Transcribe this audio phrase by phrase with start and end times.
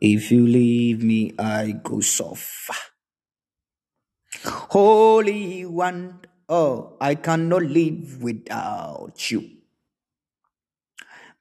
[0.00, 2.74] If you leave me, I go suffer.
[4.44, 9.50] Holy One, oh, I cannot live without you.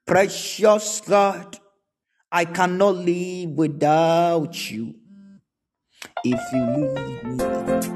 [0.05, 1.59] Precious God,
[2.31, 4.95] I cannot live without you.
[6.23, 7.93] If you leave me,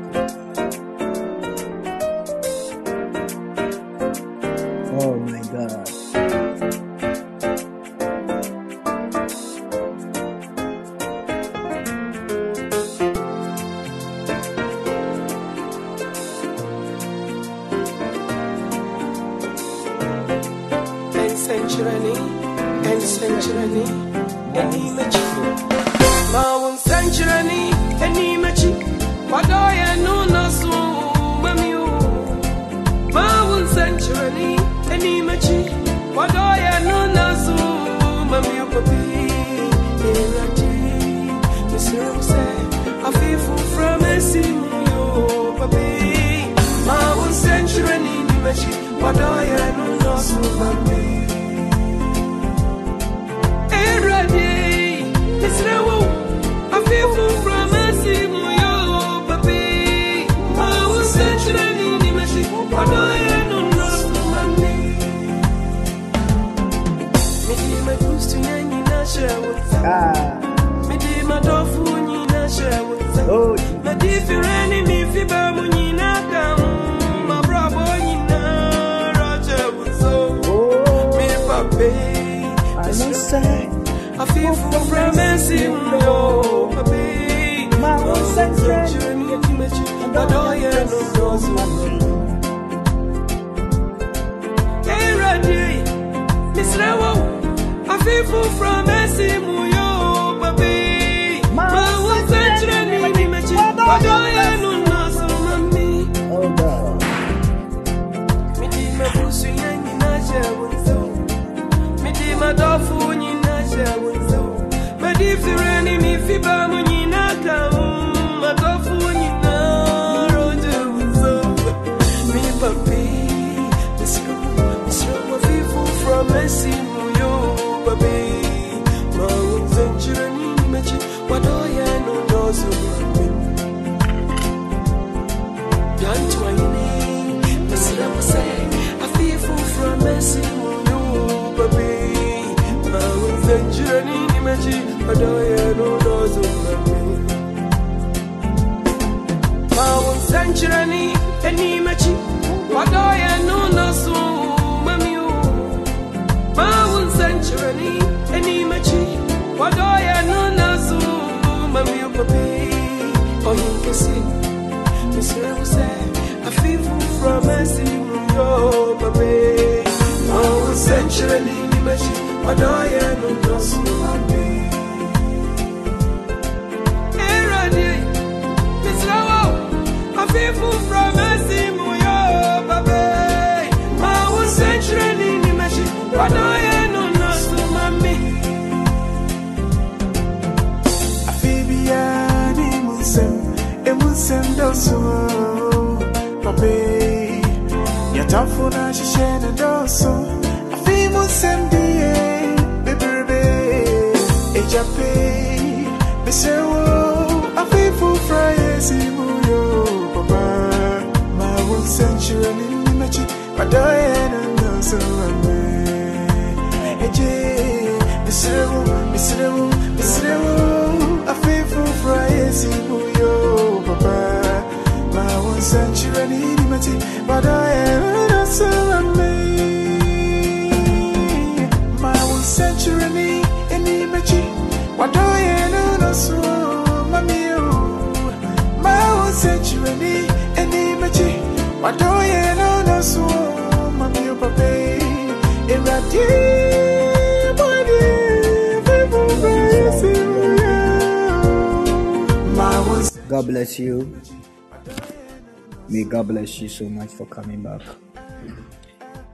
[256.59, 257.81] bless you so much for coming back.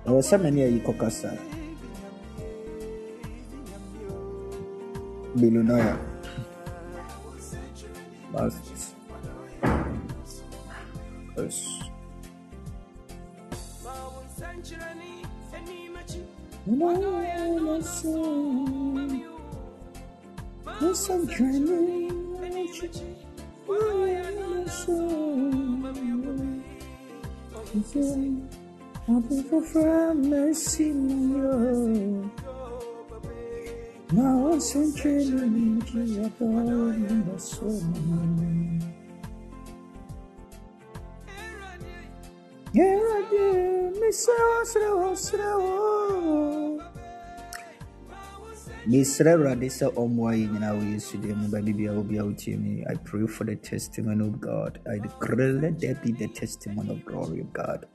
[0.05, 1.31] ɔwɔ sɛ mane ayi kɔkasa
[5.39, 5.95] bilonoya
[48.87, 51.91] mesrɛ awurade sɛ ɔmmoa yɛ nyinaa wɔ yesu deɛ mu baabi bia
[52.89, 54.79] i pray for the testimony of god.
[54.89, 57.85] I declare let there be the testimony of glory of god.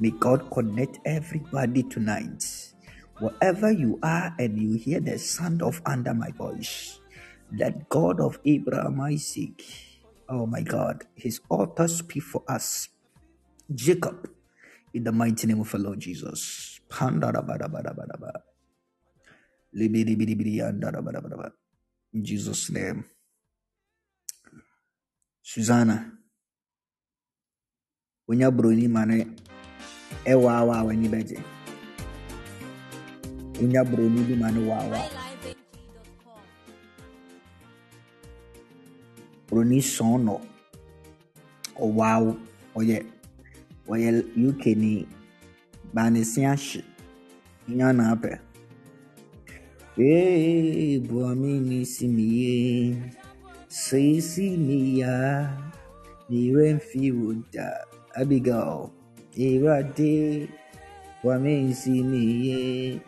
[0.00, 2.74] May god connect everybody tonight.
[3.20, 7.00] Wherever you are and you hear the sound of under my voice
[7.56, 9.62] let god of abraham isaac
[10.28, 12.88] oh my god his altar speak for us.
[13.74, 14.28] Jacob
[14.94, 16.80] in the mighty name of our lord jesus.
[22.14, 23.04] In Jesus' name.
[25.42, 26.12] Susanna,
[28.28, 29.24] wonya broni ma ne
[30.24, 31.38] ɛwɔ awa a w'ani bɛgye.
[33.60, 35.00] Wonya broni bi ma ne wɔ awa.
[39.48, 40.40] Broni sɔn no.
[41.76, 42.30] Ɔwɔ awo.
[43.88, 44.10] wɔyɛ
[44.48, 45.06] ukni
[45.94, 46.82] baanisia hye
[47.68, 48.48] nyana abɛ
[49.98, 52.94] ee buami ni si mi ye.
[53.68, 55.50] Sei si mi ya.
[56.30, 57.82] Mi re nfi wo da.
[58.14, 58.90] Abigail
[59.34, 60.48] ewurade
[61.22, 63.00] buami si mi ye.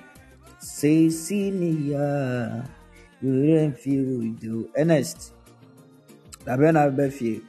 [0.58, 2.66] Sei si mi ya.
[3.22, 4.66] Mi re nfi wo do.
[4.74, 5.32] Ernest
[6.44, 7.40] dabe na abɛ fi.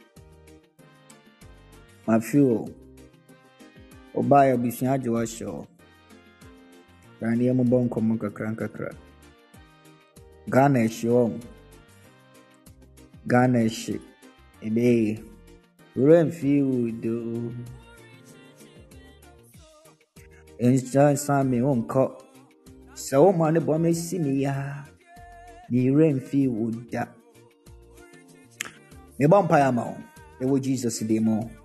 [2.38, 2.69] O
[4.19, 5.62] ɔbaa abusua agye wahyɛ hɔ
[7.19, 8.90] brane yɛmmobɔ nkɔmmɔ kakra nkakra.
[10.50, 11.34] Ghana ahye wɔn
[13.31, 13.96] ghana ahye
[14.66, 15.19] ɛbɛyɛ
[15.96, 17.13] remfiwdo
[20.60, 22.04] mi me wonkɔ
[22.96, 24.86] sɛ woma ne bɔ mɛsi me yia
[25.72, 27.06] meremfii wo da.
[29.19, 29.98] Mebɔ mpaeɛ ama wo
[30.42, 31.61] ɛwɔ jesus de mu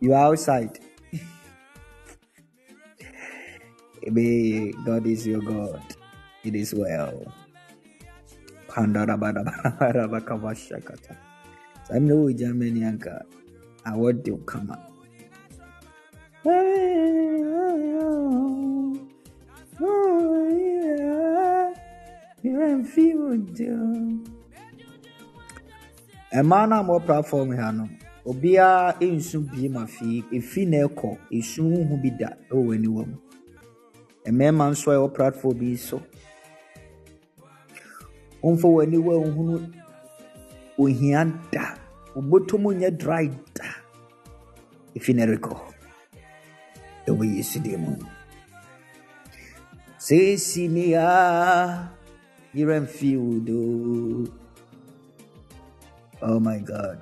[0.00, 0.78] You are outside.
[4.02, 5.82] Ebe, God is your God.
[6.42, 7.20] It is well.
[8.72, 11.12] Pandarabarabarabakabashakata.
[11.84, 13.20] Saa mmerɛ wɔ Germany anka
[13.84, 14.76] awɔ de wo kama.
[26.32, 27.84] Mmaa no a wɔwɔ platform ha no,
[28.30, 30.24] obiara nsu bie ma fie.
[30.32, 33.16] Efi na ɛkɔ, esu huhu bi da wɔ w'aniwa mu.
[34.26, 35.98] Mmarima nso a wɔwɔ platform yi so,
[38.42, 39.56] wɔmfa w'aniwa nhunu
[40.78, 41.74] ohia da.
[42.14, 43.68] Wobɔtɔ mu nyɛ dry da.
[44.96, 45.54] Efi na ɛrekɔ.
[47.06, 47.96] Ɛwɔ Yesu din mu.
[49.98, 51.88] Sisi ni ya,
[52.54, 54.26] yɛrɛ mfi wo.
[56.22, 56.98] Oh my God.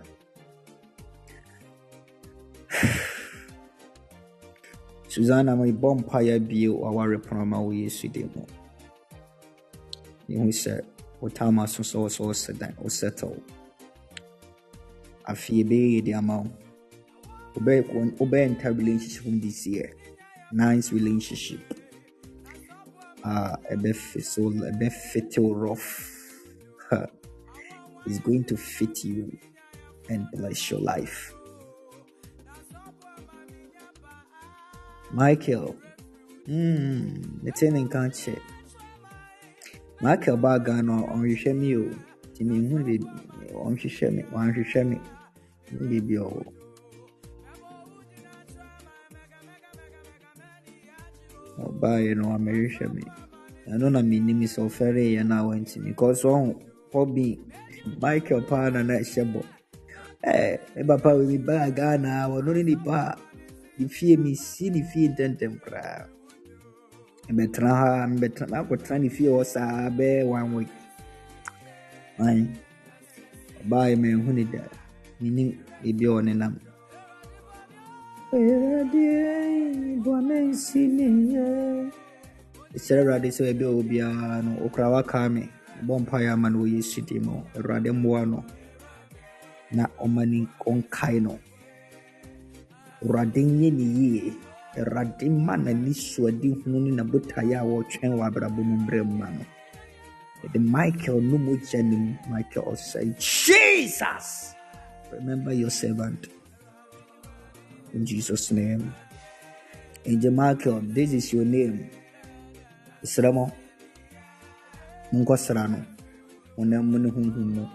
[5.08, 8.44] Susanna, mebɔ mpaeɛ bio aware pono ma wo Yesu din mu.
[10.28, 10.84] Mehu sɛ
[11.20, 13.42] wo time aso sɛ wɔ sɛ wosɛ dan, wosettle.
[15.26, 16.50] Afei, yɛbɛyɛ yɛ de ama wo.
[17.56, 19.92] Wobɛyɛ relationship mu this year.
[20.52, 21.60] Nice relationship.
[23.24, 26.14] Ah, ɛbɛfi so ɛbɛfit wo rough.
[28.06, 29.36] It's going to fit you
[30.08, 31.34] and bless your life.
[35.12, 35.74] Michael.
[36.46, 38.38] Hmm, it's in Nkanche.
[40.00, 41.90] Michael Baga no ɔnhwehwɛ mi o.
[42.34, 42.98] Ti mi hu bi
[43.52, 45.00] ɔnhwehwɛ mi, ɔnhwehwɛ mi.
[45.80, 46.44] Ni bi ɔwɔ.
[51.58, 53.02] Ɔbaayɛ no ɔmɛhwehwɛ mi.
[53.66, 55.92] Ɛno na menim sɛ ɔfɛre yɛ no a wanti mi.
[55.92, 56.54] Kɔ so ɔho
[56.92, 57.38] hɔ bi
[58.00, 59.42] Michael paa na na ɛhyɛ bɔ.
[60.24, 63.27] Ɛɛ, me papa wɔ mi baa Ghana, ɔno ne nipa a
[63.86, 66.08] fie mesi ne fie ntɛmntɛm koraa.
[67.28, 70.72] Mebɛtena ha mebɛtena makɔtena ne fie hɔ saa bɛyɛ one week.
[72.18, 72.48] Ae.
[73.62, 74.62] Ɔbaeɛ manhu ne da.
[75.20, 76.22] Mennim baabi a
[80.88, 81.04] me
[81.34, 81.92] yɛ.
[82.72, 85.48] Mesrɛ Awurade sɛ baabi a ɔwɔ biara no, wokora woakaa me.
[85.82, 87.42] Mebɔ mpaeɛ ama no wɔ Yesu din mu.
[87.54, 88.44] Awurade mmoa no
[89.70, 91.38] na ɔma ni ɔnkae no.
[93.02, 94.32] Awurade nyɛ ne yie.
[94.76, 99.30] Awurade mma n'ani so adehunu ne n'abotaeɛ a wɔretwɛn wɔ abrabɔ mu mmerɛ mu ma
[99.30, 99.44] no.
[100.52, 102.14] The Michael no mu gya ne mu.
[102.30, 104.54] Michael say Jesus!
[105.12, 106.28] Remember your servant.
[107.92, 108.94] In Jesus name.
[110.04, 111.90] Angel Michael this is your name.
[113.02, 113.50] Isra mo.
[115.12, 115.84] Monkɔsra no.
[116.58, 117.66] Ɔnam mu ne honhom mu.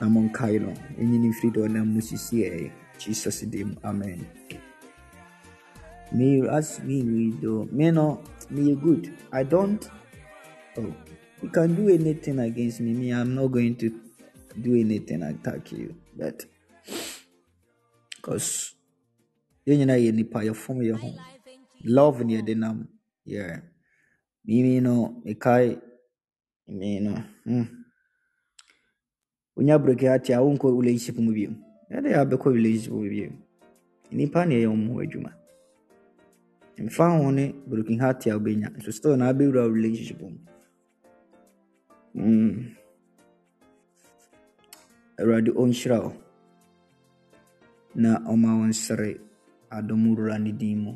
[0.00, 0.72] Na monkae no.
[0.98, 4.28] Ɛnyi ne mfiri dɛ ɔnam mu sisiɛ Jesus dim amen.
[6.12, 9.08] Me you ask me we do me no me good.
[9.32, 9.80] I don't
[10.76, 10.92] oh
[11.42, 12.92] you can do anything against me.
[12.92, 13.88] Me I'm not going to
[14.60, 16.44] do anything attack you but
[18.16, 18.74] because
[19.66, 21.16] yɛn nyinaa yɛ nipa yɛfom your home.
[21.84, 22.88] love ne yɛde nam
[23.24, 23.60] yeah.
[24.44, 25.80] Mimi no mekae
[26.68, 27.14] me no
[27.44, 27.64] hmm.
[29.56, 31.56] wonya breki ate a wonkɔ relationship mu biom
[31.90, 33.34] ɛdɛ abɛkɔ relationship mu biom
[34.12, 35.32] nipa ne ɛyɛ wɔn adwuma.
[36.80, 38.70] Mfa ho ne broken heart a wobɛnya.
[38.76, 40.38] Nso still na abɛwura relationship mu.
[42.14, 42.76] Mm.
[45.20, 46.12] awurade ɔnhyira wo.
[47.94, 49.20] Na ɔma wo nsere
[49.70, 50.94] adom wura ne din mu.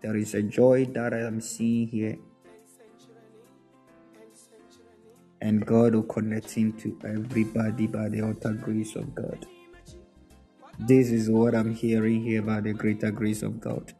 [0.00, 2.18] There is a joy that i am seeing here.
[5.40, 9.46] And God will connect him to everybody by the utter grace of God.
[10.78, 13.94] This is what I'm hearing here by the greater grace of God.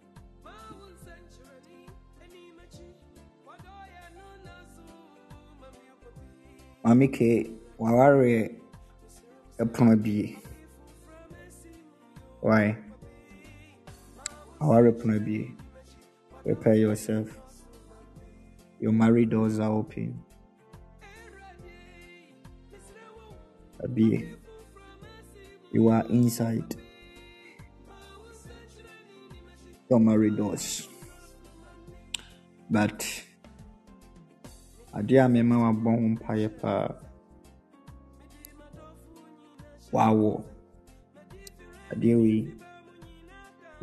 [6.85, 8.55] Mami ke waware.
[12.41, 12.77] Why?
[14.61, 15.57] Waware ɛpono.
[16.45, 17.39] Prepare yourself.
[18.79, 20.23] Your married doors are open.
[23.83, 24.46] Abie.
[25.73, 26.75] You are inside.
[29.91, 30.89] Married doors.
[32.69, 33.05] But
[34.97, 36.89] adeɛ a mema wabɔ ho mpaeɛ paa
[39.93, 40.45] wawo
[41.93, 42.49] adeɛ wei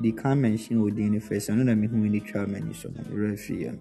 [0.01, 3.01] di kan mention wɔ din no first ɛno na mehu ni twa m'ani so no
[3.13, 3.79] werɛ afiri no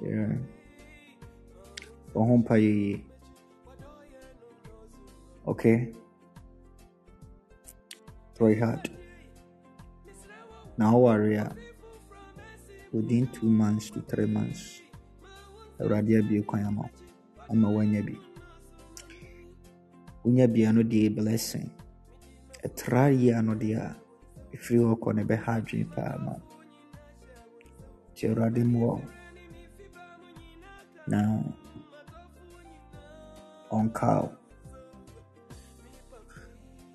[0.00, 0.36] yeah.
[2.24, 3.00] Ho mpaeɛ
[5.46, 5.92] okay.
[8.36, 8.90] Pray hard
[10.76, 11.56] Now a
[12.92, 14.82] within two months to three months
[15.80, 16.90] awurade abie kwan ama wo.
[17.50, 18.16] Ama woanya bi.
[20.24, 21.70] Wonya bia no deɛ blessing.
[22.64, 23.96] Ɛtra yie ano deɛ a
[24.52, 26.32] ɛfiri hɔ kɔ no ɛbɛha adwene paa ma
[28.12, 28.62] nti awurade
[31.06, 31.18] na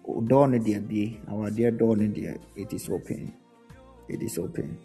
[0.03, 3.33] wo dɔɔ no deɛ bie awadeɛ dɔɔ no deɛ it is open.
[4.07, 4.77] It is open.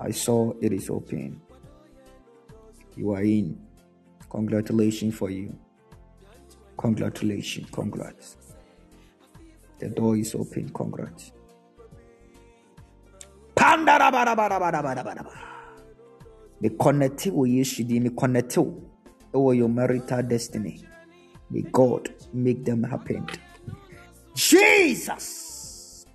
[0.00, 1.40] I saw it is open.
[2.96, 3.58] You are in.
[4.30, 5.54] Congratulations for you.
[6.76, 8.36] Congratulations congrats.
[9.78, 11.32] The door is open congrats.
[13.54, 15.46] Pandarabarabarabarabarabara.
[16.60, 18.80] me connecte wɔ yesu me connecte wo
[19.36, 20.82] ɛwɔ your marital destiny.
[21.50, 23.26] May god make them happen
[24.34, 26.06] jesus!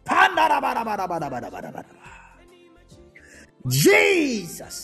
[3.67, 4.77] Jesus!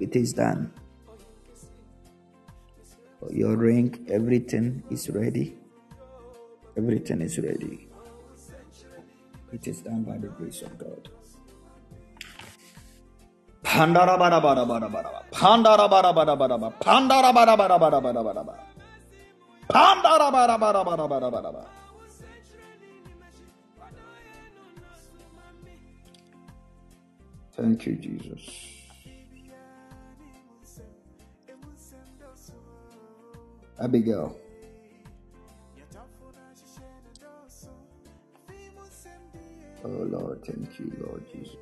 [0.00, 0.72] It is done.
[3.30, 5.56] Your ring everything is ready.
[6.76, 7.88] Everything is ready.
[9.52, 11.08] It is done by the grace of god
[27.56, 28.42] Thank you, Jesus.
[33.80, 34.34] Abigail.
[39.84, 41.56] Oh Lord, thank you, Lord Jesus.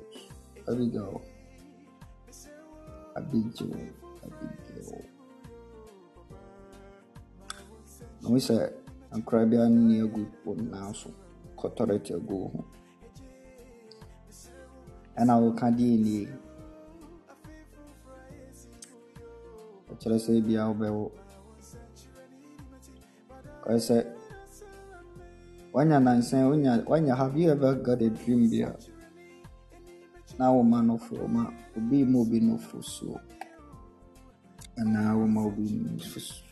[0.67, 1.21] Abigail.
[3.17, 3.91] Abigail.
[4.25, 5.05] Abigail.
[8.21, 8.55] Na wo sɛ
[9.17, 11.09] nkora biara no ni agu wo nan so
[11.57, 11.67] ho
[15.19, 16.27] ɛna woka deɛ nie
[19.91, 21.03] ɛkyerɛ sɛ bia wobɛwo
[23.67, 23.97] ɔyɛ sɛ
[25.73, 28.69] wanya nansan wanya wanya have you ever got a dream bia
[30.37, 33.19] na woma no ma obi ma obi no fo so
[34.77, 35.65] anaa woma obi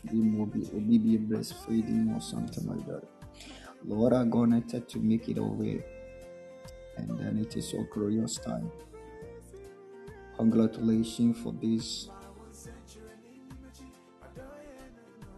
[0.04, 3.04] obi ma obi obi be breastfeeding or something like that
[3.84, 5.84] lord are gonna try to make it away
[6.96, 8.70] and then it is your glorious time.
[10.36, 12.08] Congratulations for this.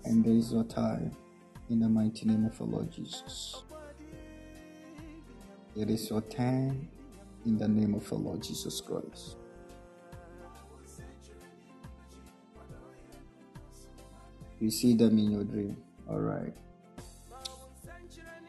[0.05, 1.13] And there is your time
[1.69, 3.63] in the mighty name of our Lord Jesus.
[5.77, 6.89] It is your time
[7.47, 9.37] in the name of our Lord Jesus Christ.
[14.61, 15.77] You see them in your dream.
[16.09, 16.53] All right.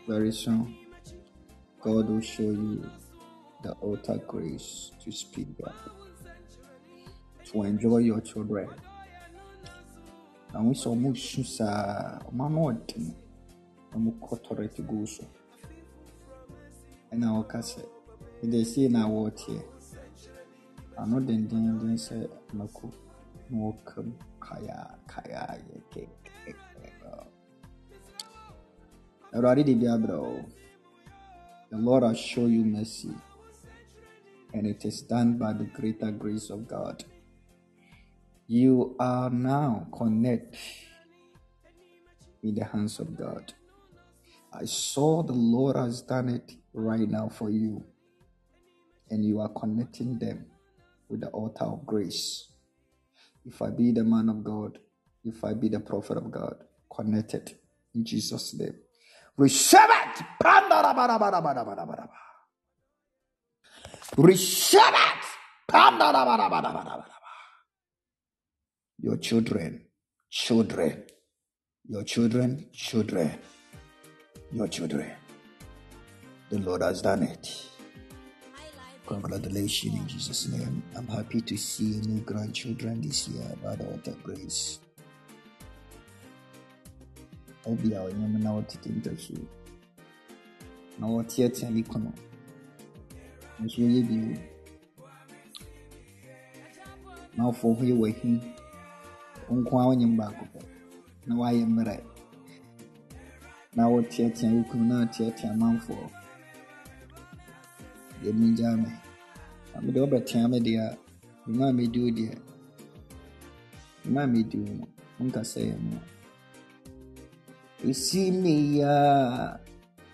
[0.07, 0.75] Very soon,
[1.81, 2.89] God will show you
[3.61, 5.75] the altar grace to speak up,
[7.45, 8.69] to enjoy your children.
[10.51, 12.71] Na wo sɛ ɔmo su saa, ɔmo ano
[13.91, 14.35] na ɔmo kɔ
[18.41, 19.61] "Mede sei na wɔreteɛ."
[20.97, 22.91] Ano dendenden sɛ mako
[23.49, 26.53] na wɔka mu kayaa kayaa yɛ kɛkɛ.
[29.31, 30.45] Awurade de bi abrɛ wo.
[31.69, 33.13] The Lord has shown you mercy,
[34.55, 37.05] and it is done by the greater grace of God.
[38.47, 40.57] You are now connected
[42.41, 43.53] in the hands of God.
[44.51, 47.83] I saw the Lord has done it right now for you,
[49.09, 50.45] and you are connecting them
[51.09, 52.51] with the altar of grace.
[53.45, 54.79] If I be the man of God,
[55.23, 56.55] if I be the prophet of God,
[56.93, 57.55] connected
[57.95, 58.75] in Jesus' name.
[59.37, 60.23] Receive it.
[64.17, 65.19] Receive it.
[69.01, 69.85] Your children,
[70.29, 71.03] children,
[71.87, 73.39] your children, children,
[74.51, 75.11] your children.
[76.49, 77.68] The Lord has done it.
[79.09, 80.83] Congratulations in Jesus' name.
[80.95, 84.79] I'm happy to see new grandchildren this year by the altar grace.
[87.65, 89.45] obi a ɔnyam na ɔtete ntasuo
[90.99, 92.11] na ɔteatea ne kunu
[93.59, 94.37] nso yɛ bio
[97.35, 98.31] na ɔfo ho yɛ wahi
[99.51, 100.61] nko a ɔnyam baako pɛ
[101.27, 101.97] na wayɛ mmerɛ
[103.75, 106.09] na ɔteatea wo kunu na ateatea amanfoɔ
[108.21, 108.89] deɛ mengyaa me
[109.73, 110.89] na deɛ ɔbɛtea me deɛ a
[111.49, 112.35] mma a medi wo deɛ.
[114.05, 114.85] Mma a medi wo no
[115.19, 115.97] wonkasa yɛ mu
[117.89, 119.59] ɛsi me yi a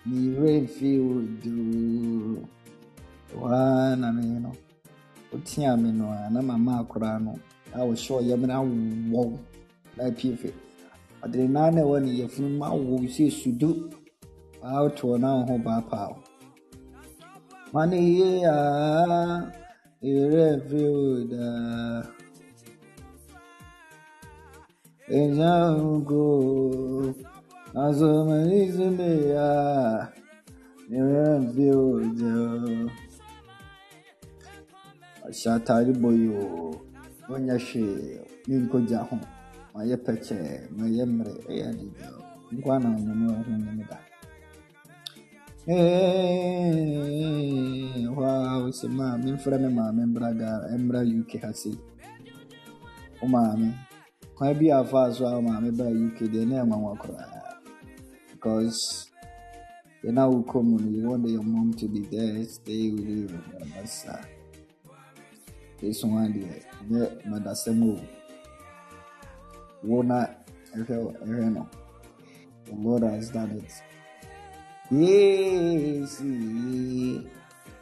[0.08, 2.46] meyerɛ mfe wo duru
[3.40, 4.52] waa na me no
[5.32, 7.32] wotea me no a na mama akoraa no
[7.72, 9.38] a wɔhyɛ ɔyɛ me no awɔw
[9.96, 10.50] na apie fe
[11.22, 13.90] ɔde ne naa na ɛwɔ ne yɛfunu mu awɔw sɛ sudu
[14.62, 16.25] waa wotoɔ no awo ho baa paa wo
[17.72, 18.58] maniya
[20.02, 21.48] irefeuda
[25.20, 26.26] ejango
[27.84, 29.48] azomalizumeya
[30.96, 32.34] irefeuda
[35.28, 36.40] ashatariboyo
[37.28, 37.84] wanya she
[38.46, 39.16] ninkojaho
[39.74, 40.38] mayɛ pɛkyɛ
[40.76, 42.06] mayɛ mmerɛ ɛyɛ adedɛ
[42.54, 43.98] nkwa na ɔnyame wɔ ho nyame da
[45.66, 45.74] hɔ
[48.22, 51.76] a sɛ maa memfrɛ me maame mbra ghana ɛmmra uk ha sei
[53.18, 53.68] wo maame
[54.36, 57.58] kwan bi a afa so a wo maame baa uk deɛ na ɛma wa koraa
[58.30, 59.10] because
[60.04, 63.26] yɛn a wokɔ mu no you want your mom to be there stay with you
[63.74, 64.14] basa
[65.80, 67.98] this one deɛ nyɛ madasɛm o
[69.82, 70.18] wo na
[70.76, 71.66] ɛhwɛ ɛhwɛ no
[72.66, 73.95] the lord has done it.
[74.90, 76.30] Yesi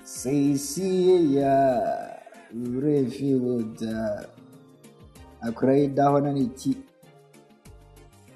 [0.05, 1.55] sai ya
[2.83, 3.39] refi
[3.81, 4.29] da
[5.41, 6.77] akurai daho na ne ti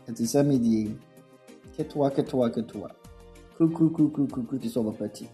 [0.08, 0.96] a ti sami di
[1.76, 2.90] ketewa ketewa ketewa
[3.56, 5.28] kurkurkurkurkurkur ti wate.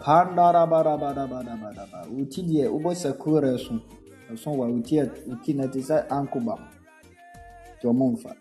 [0.00, 3.80] Pandarabarabarabarabaraba oti deɛ wobɔ sakura ɛso
[4.32, 6.58] ɛso wa oti oti na te sɛ ankoba
[7.76, 8.34] nti ɔmo mfa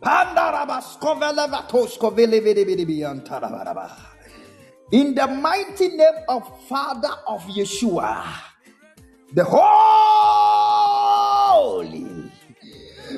[0.00, 3.90] pandaraba skovelevato skovelevedebedebeyantarabaraba
[4.92, 8.24] in the mighty name of Father of Yeshua,
[9.32, 10.86] the Holy.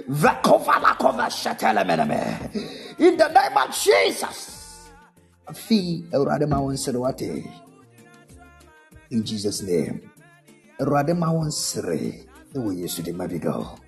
[0.08, 0.24] In
[3.16, 4.57] the name of Jesus.
[5.54, 7.44] Fi Awurade ma wo nsere wate.
[9.10, 10.00] In Jesus' name.
[10.80, 12.26] Awurade ma wo nsere.
[12.54, 13.78] Ɛwɔ Yesu de ma bi do.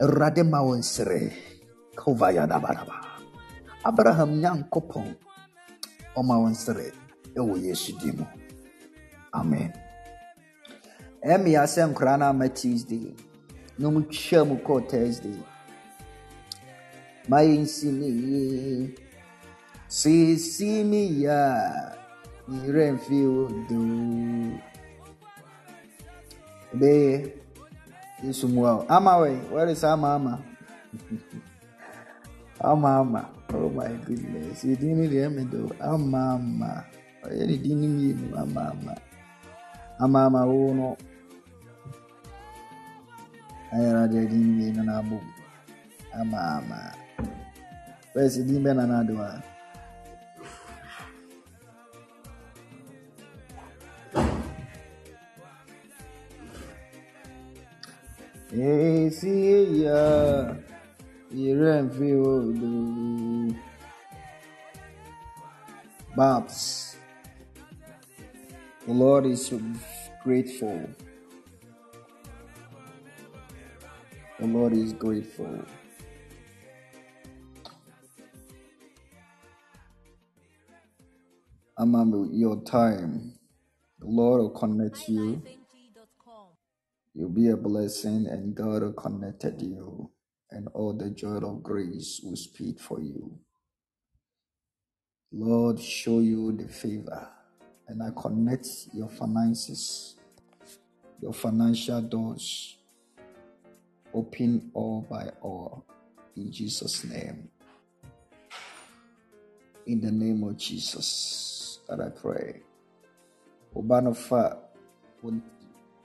[0.00, 1.32] Awurade ma wo nsere.
[1.96, 2.96] Kovayadabaraba.
[3.84, 5.16] Abraham Nyankopɔn
[6.18, 6.86] ɔma wo nsere
[7.38, 8.26] ɛwɔ yesu di mu
[9.32, 9.72] amen
[11.32, 13.14] ɛmia sɛ nkora no ama tuesday
[13.78, 15.38] na ɔmotwa mu kɔɔ thursday
[17.28, 18.94] ma yɛnsi ne yie
[19.88, 20.84] Sisi
[21.24, 21.44] ya.
[22.48, 23.80] Review do
[26.80, 27.28] be
[28.24, 30.34] isumwa ama we where is ama ama?
[32.64, 33.22] Ama ama.
[33.54, 34.64] Oh my goodness.
[34.64, 35.70] You didn't hear me do.
[35.80, 36.84] Ama ama.
[37.24, 38.94] Oh you didn't me ama ama.
[40.00, 40.96] Ama ama uno
[43.72, 45.20] ayara de didn't hear na nabu
[46.16, 46.80] ama ama.
[48.12, 49.38] Where's the dimbe na nadwa
[66.16, 66.96] babs
[68.86, 69.52] the lord is
[70.24, 70.88] grateful
[74.40, 75.64] the lord is grateful
[81.78, 83.34] Amam, your time.
[84.00, 85.40] The Lord will connect you.
[87.18, 90.08] You'll be a blessing, and God will connect you,
[90.52, 93.36] and all the joy of grace will speak for you.
[95.32, 97.28] Lord, show you the favor,
[97.88, 100.14] and I connect your finances,
[101.20, 102.76] your financial doors,
[104.14, 105.86] open all by all,
[106.36, 107.48] in Jesus' name.
[109.86, 112.62] In the name of Jesus, that I pray.
[113.74, 114.56] Obanofa,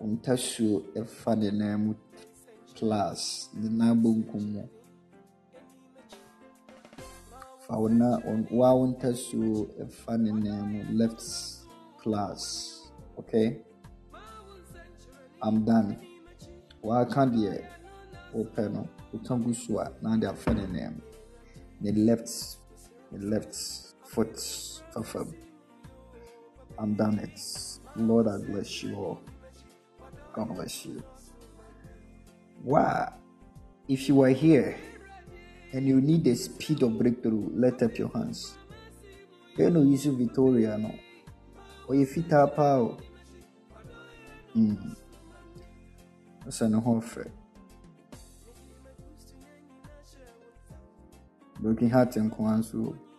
[0.03, 1.91] untasuo ɛfa ne nan mu
[2.77, 3.21] class
[3.59, 4.63] ne nan bonkum mu
[7.63, 8.07] fa wo na
[8.59, 9.49] wa wo ntasuo
[9.83, 11.21] ɛfa ne nan mu left
[12.01, 12.41] class
[13.19, 13.49] okay?
[15.45, 15.97] I'm done.
[16.81, 17.53] Waka deɛ
[18.33, 21.01] wopɛ no woka gu so a na de afa ne nan mu
[21.81, 22.57] ne left
[23.11, 23.55] ne left
[24.11, 24.35] foot
[24.91, 25.33] fa fam um,
[26.79, 27.39] i'm done it.
[27.95, 29.19] Lord i bless you all
[30.33, 31.03] God bless you.
[32.63, 33.13] Wow.
[33.87, 34.77] If you are here
[35.71, 38.57] and you need the speed of breakthrough, let up your hands.
[39.55, 40.95] Then no use Victoria no.
[41.87, 42.99] Or if it up out.
[44.53, 44.75] Hmm.
[46.43, 47.31] That's an offer.
[51.59, 52.97] Broken heart and kwansu.
[52.97, 53.12] Hey, afiadoma.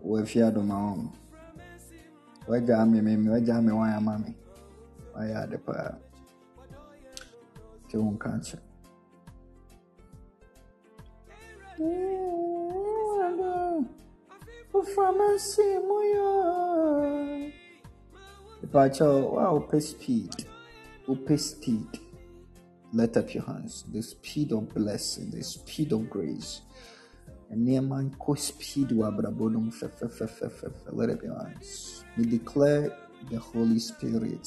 [0.00, 0.98] Wo afiadoma wɔn.
[0.98, 1.12] Um.
[2.48, 4.34] Wagya me me me wagya me wan ama me.
[5.14, 5.98] Wayɛ ade paa.
[7.88, 8.62] Te wo nka kyerɛ.
[14.72, 17.52] Ufamasi moyo.
[18.62, 20.46] Ipacho, wow, pay speed.
[21.08, 22.00] Upe speed.
[22.92, 23.84] Let up your hands.
[23.92, 26.60] The speed of blessing, the speed of grace.
[28.36, 28.92] Speed
[30.92, 31.28] let it be
[32.16, 32.96] we declare
[33.30, 34.46] the holy spirit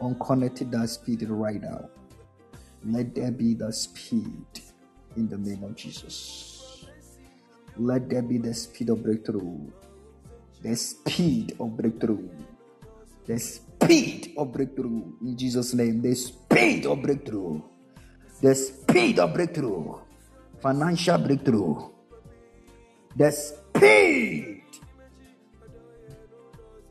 [0.00, 1.88] on connected that speed right now.
[2.84, 4.46] Let there be the speed
[5.16, 6.86] in the name of jesus.
[7.76, 9.58] Let there be the speed of breakthrough.
[10.62, 12.28] The speed of breakthrough.
[13.26, 15.12] The speed of breakthrough.
[15.22, 17.60] In jesus name the speed of breakthrough.
[18.40, 19.98] The speed of breakthrough
[20.60, 21.90] financial breakthrough.
[23.16, 24.62] The speed.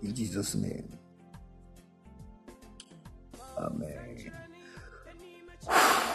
[0.01, 0.97] In Jesus' name.
[3.57, 4.31] Amen.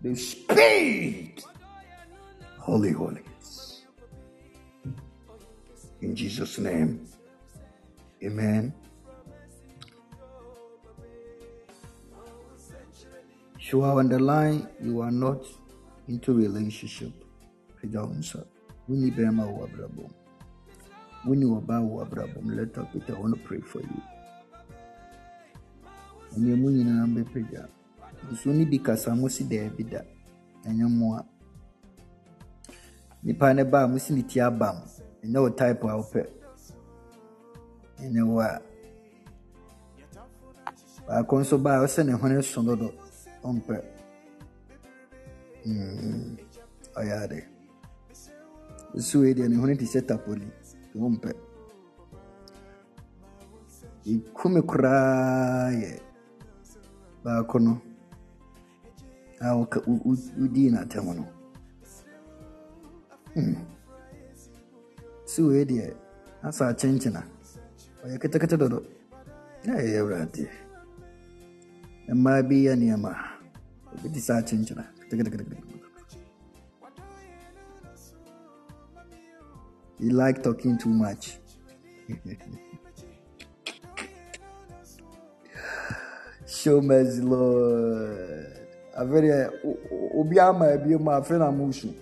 [0.00, 1.42] The speed.
[2.58, 3.22] Holy, holy.
[6.00, 7.04] In Jesus' name.
[8.22, 8.72] Amen.
[13.68, 15.44] If you are on the line, you are not
[16.08, 17.12] into relationship.
[17.76, 18.40] Pagya wo nsa.
[18.88, 20.08] Wonni bɛrima wɔ w'abrabɔ mu.
[21.26, 22.54] Wonni ɔbaa wɔ w'abrabɔ mu.
[22.54, 24.02] Let us Peter, I want to pray for you.
[26.32, 27.68] Ɛnea mu nyinaa mbɛpagya.
[28.32, 30.00] Nsuo no di kasa mo si daabi da.
[30.64, 31.26] Ɛnyɛ mmoa.
[33.22, 34.84] Nipa ne ba a mo si ne ti aba mo.
[35.22, 36.26] Ɛnyɛ wo type a wopɛ.
[38.00, 38.62] Ɛnyɛ wo a.
[41.06, 43.07] Baako nso ba a ɔsɛ ne hwene so dodo.
[43.48, 43.76] Ɔmpɛ.
[45.66, 46.36] Mm,
[46.98, 47.38] ɔyɛ ade.
[48.94, 50.46] Nsuo deɛ ne hwene te sɛ tapoli.
[50.96, 51.32] Ɔmpɛ.
[54.08, 56.00] ikumi koraa yɛ
[57.24, 57.80] baako no.
[59.40, 61.24] a woka- wo- wo- wodii n'atɛm no
[63.34, 63.54] Hmm.
[65.68, 65.94] deɛ
[66.42, 67.22] asa akyenkyena
[68.04, 68.82] ɔyɛ ketekete dodo
[69.64, 70.48] na ɛyɛ awuradeɛ
[72.14, 73.37] mmaa bi yɛ nneɛma
[74.02, 75.56] te sɛ akyenkyena keteketekete
[80.00, 81.38] you like talking too much.
[86.46, 88.46] Show mercy lord.
[88.96, 89.50] Afei
[90.14, 91.94] obi ama ebie mu afei na mo su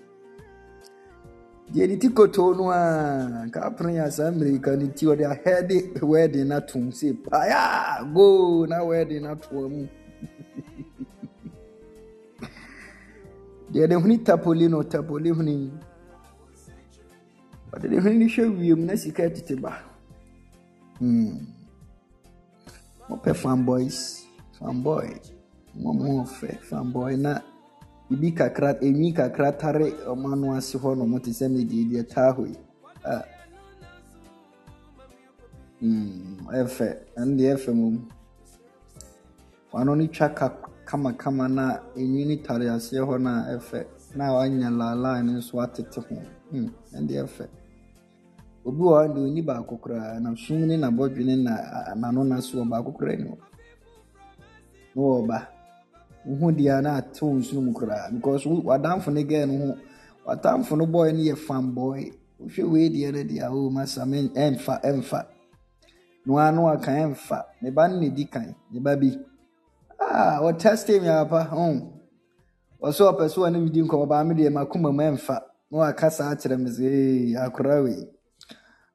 [1.72, 5.92] deɛ ne ti kotoo no a nka apene yɛ saa mmirika ne ti ɔde ahɛde
[5.98, 9.68] sɛ paya go na wedding no atoa
[13.76, 15.70] deɛ ne huni tapoli no tapoli huni.
[17.72, 19.72] Ɔde ne huni no hwɛ wiem na sika tete ba.
[20.98, 21.36] Hmm.
[23.08, 23.98] mopɛ fanboys
[24.58, 25.08] fanboy
[25.74, 27.32] mo mo fɛ fanboy na
[28.08, 32.32] bibi kakra enwi kakra tare ɔmo ano ase hɔ nom te sɛ medie deɛ taa
[32.32, 32.56] hɔ yi.
[33.04, 33.22] A.
[35.82, 36.88] Mm ɛfɛ.
[37.18, 38.08] Ɛno deɛ ɛfɛ mom
[39.72, 40.48] wano no twa ka
[40.88, 41.64] kamakama na
[41.96, 43.80] enwi no tare aseɛ hɔ no ɛfɛ
[44.16, 46.16] na wanya laalaa no nso atete ho
[47.08, 47.44] deɛ ɛfɛ
[48.64, 51.52] obi wɔ hɔ deɛ onni baako koraa na sum ne n'abɔdwene na
[52.00, 53.36] n'ano na so wɔ baako koraa ni hɔ
[54.94, 55.48] na wɔwɔ ba.
[56.26, 59.78] Wohu deɛ na atew nsuo mu koraa because w'adamfo no gɛɛ no ho
[60.26, 65.20] w'atamfo no bɔɔɛ no yɛ fanboy wohwɛ wei deɛ no deɛ o masa ɛmfa ɛmfa
[66.26, 69.10] noa no aka ɛmfa ne ba no na ɛdi kan ne ba bi.
[70.00, 71.80] ah wɔtɛste mi hmm.
[73.10, 74.90] ɔpɛ so wɔne mi di nkɔmɔ baa mi ma kuma
[75.70, 76.88] na waka saa akyerɛ mi sɛ
[77.44, 78.06] akora wei.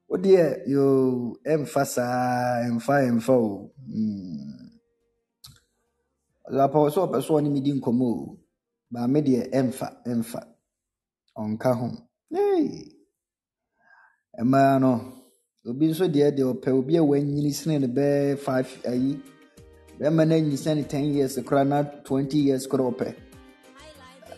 [0.10, 1.36] O deɛ yoo
[1.86, 4.62] saa ɛnfa ɛnfa o hmm.
[6.52, 8.38] Ɔsɛ ɔpɛ so wɔne mi nkɔmɔ o.
[8.92, 10.42] Baa mi deɛ ɛnfa ɛnfa
[11.38, 11.88] ɔnka ho.
[12.34, 12.92] Ee
[14.80, 14.92] no
[15.66, 19.20] obi nso deɛ deɛ ɔpɛ obi a wɔanyini sene no bɛɛ five ayi.
[20.10, 23.16] No anyi sene ten years koraa na twenty years koraa ɔpɛ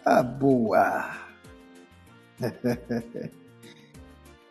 [0.05, 1.05] aboa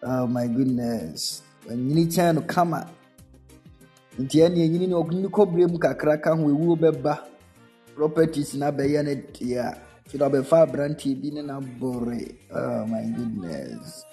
[0.03, 1.43] oh my goodness.
[1.69, 2.89] Wanyini kyɛn no kama
[4.19, 7.19] nti ɛne anyini no ɔnyini kɔberɛ mu kakra ka ho ewuo bɛba.
[7.95, 13.05] Properties na bɛyɛ no deɛ a nti na ɔbɛfa aberanteɛ bi ne nabore oh my
[13.05, 14.05] goodness.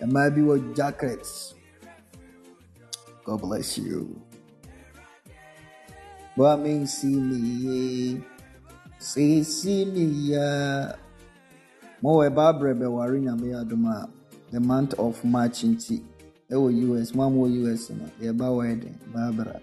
[0.00, 1.54] Mmaa bi wɔ jackets
[3.24, 4.20] god bless you
[6.36, 8.22] boa mensi me ye
[8.98, 10.46] sisi me ya
[12.02, 14.08] mowɔ ɛba aberɛ bɛware nyame adom a
[14.50, 16.00] the month of march nti
[16.50, 19.60] ɛwɔ us mo a mowɔ us no yɛba wedding baabra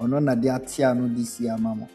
[0.00, 1.88] ɔno na de atea no de si ama mo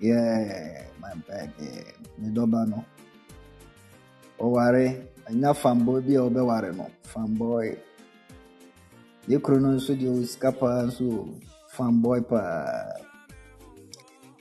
[0.00, 1.92] yeah my yeah.
[2.18, 2.82] me dɔba no
[4.40, 7.76] ɔware ɛnya fanboy bi a ɔbɛware no fanboy
[9.28, 10.88] yɛ kuro no nso deɛ ɔwɔ sika paa.
[11.78, 12.90] Fanboy paa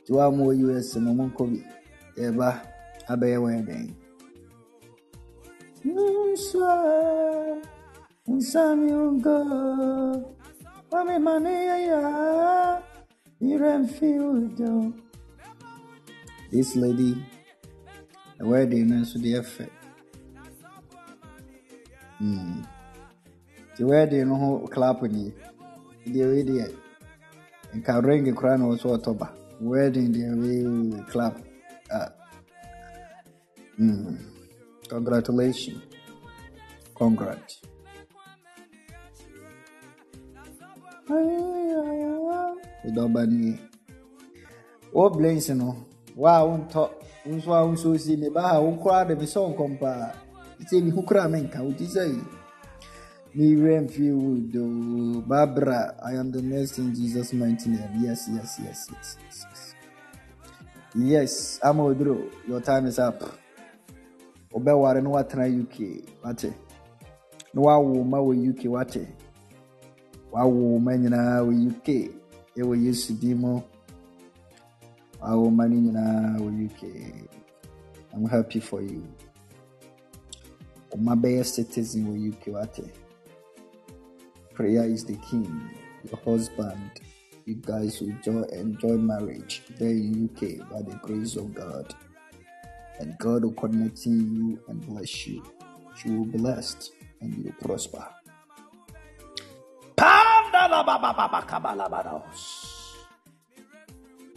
[0.01, 1.59] nti wo a mowɔ us no monkɔ bi
[2.17, 2.47] yɛba
[3.11, 3.37] abɛyɛ
[8.91, 9.37] ungo,
[10.91, 11.53] mami mani
[11.89, 12.81] ya,
[13.39, 14.93] miren fiudo.
[16.51, 17.23] This lady,
[18.37, 19.71] the wedding na so the effect.
[22.17, 22.63] Hmm.
[23.77, 25.33] The wedding no ho clap ni.
[26.05, 26.43] The way
[27.71, 29.29] the nka ring kura na wɔso ɔtɔba.
[29.59, 31.35] Wedding the way clap.
[31.91, 32.09] Ah.
[33.77, 34.15] Hmm.
[34.87, 35.81] Congratulations.
[36.95, 37.61] Congrats.
[42.85, 43.59] Wodɔba nie.
[44.93, 46.57] Wo blames no, wa a wo
[47.25, 50.13] nso a wo nso si wo koraa de me sɛ nkɔm paa.
[50.69, 52.36] Sɛ koraa menka wo ti sɛ yi.
[53.37, 55.21] Mfie wo do.
[55.27, 57.91] Barbara, I am the next in Jesus' mighty name.
[58.01, 59.45] Yes, yes, yes, yes, yes.
[59.45, 59.75] Yes,
[60.95, 63.21] yes Ama Oduro, your time is up.
[64.51, 65.75] wobɛware na watena uk
[66.23, 66.51] wate.
[67.53, 69.07] Na wawo ma wɔ uk wate.
[70.31, 71.85] Wawo ma nyinaa wɔ uk
[72.57, 73.61] ɛwɔ yesu din mu
[75.21, 76.81] wawo ma no nyinaa wɔ uk
[78.13, 79.03] i'm happy for you.
[80.91, 83.06] Ɔma bɛyɛ citizen wɔ uk wate
[84.57, 85.69] prayer is the king
[86.03, 86.91] your husband
[87.45, 91.93] you guys will enjoy, enjoy marriage there in uk by the grace of god
[92.99, 95.43] and God will connect you and bless you.
[96.03, 96.91] You will be blessed
[97.21, 98.07] and you will prosper.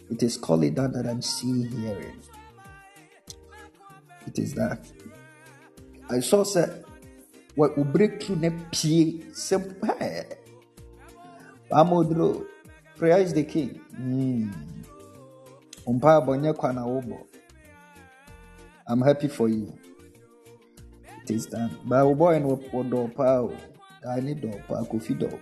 [0.09, 2.21] It is called it that that I'm seeing hearing.
[4.27, 4.85] It is that.
[6.09, 6.83] I saw say
[7.55, 9.89] what will break through the pie simple.
[11.71, 12.45] Amodro,
[12.97, 13.79] prayer is the key.
[13.99, 14.51] Mm.
[15.85, 17.27] Umpa bonye kwa na wobo.
[18.87, 19.73] I'm happy for you.
[21.23, 21.77] It is done.
[21.85, 23.55] But wo boy no do pa o.
[24.07, 25.39] I need do pa kofi do.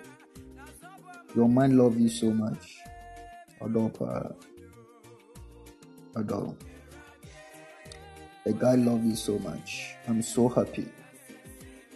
[1.35, 2.79] Your man love you so much.
[3.61, 4.31] Odo pa.
[6.15, 6.55] Odo.
[8.45, 9.95] The guy love you so much.
[10.07, 10.87] I'm so happy.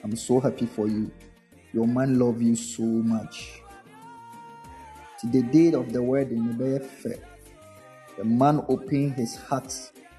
[0.04, 1.12] I'm so happy for you.
[1.74, 3.62] Your man love you so much.
[5.22, 6.58] To the date of the wedding.
[6.58, 9.74] The man opened his heart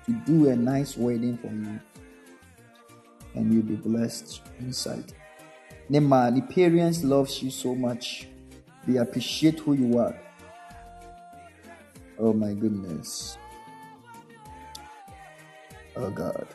[0.07, 1.81] to do a nice wedding for you.
[3.35, 5.13] And you'll be blessed inside.
[5.91, 8.29] Nema, the parents loves you so much.
[8.87, 10.19] They appreciate who you are.
[12.19, 13.37] Oh my goodness.
[15.97, 16.47] Oh God.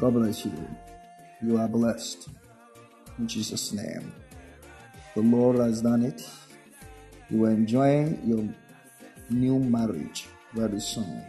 [0.00, 0.52] God bless you.
[1.42, 2.30] You are blessed.
[3.18, 4.10] In Jesus' name.
[5.14, 6.26] The Lord has done it.
[7.28, 8.48] You are enjoying your
[9.28, 11.22] new marriage very soon.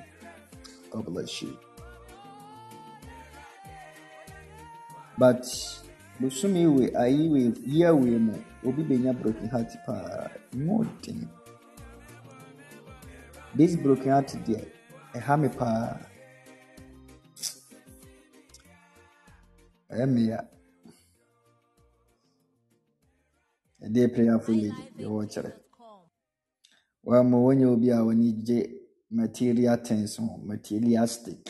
[0.90, 1.58] God bless you.
[5.18, 5.44] But
[6.22, 10.86] bosome we ayi we year we mu obi benya broken heart paa mu.
[13.54, 14.66] This broken heart deɛ
[15.14, 15.50] ɛha me.
[19.92, 20.40] Ɛyɛ me ya.
[23.86, 25.52] Ɛdeɛ prayerful lady yɛwɔ kyerɛ.
[27.06, 28.60] Wɔn mo wɔnyɛ obi a wɔni gye
[29.10, 31.42] material things ho materialistic.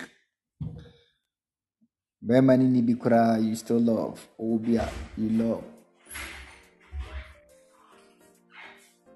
[2.25, 4.27] Bɛrima no ni bi koraa you still love.
[4.39, 5.63] Obi a you love.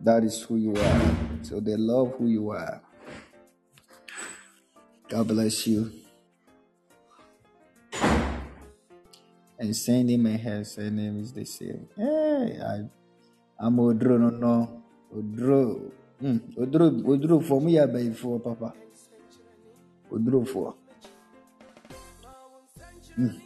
[0.01, 1.01] That is who you are.
[1.43, 2.81] So they love who you are.
[5.09, 5.91] God bless you.
[9.57, 11.87] And Sandy may have her name is the same.
[11.95, 12.83] Hey, I,
[13.59, 14.83] I'm Odro, no, no.
[15.15, 15.91] Odro.
[16.21, 18.73] Mm, Odro, Odro for me, I buy for Papa.
[20.11, 20.75] Odro for.
[23.17, 23.41] Mm.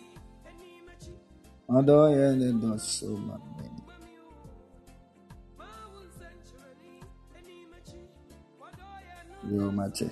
[1.70, 3.42] Although I yeah, does so much.
[9.50, 10.12] Yo, Mate.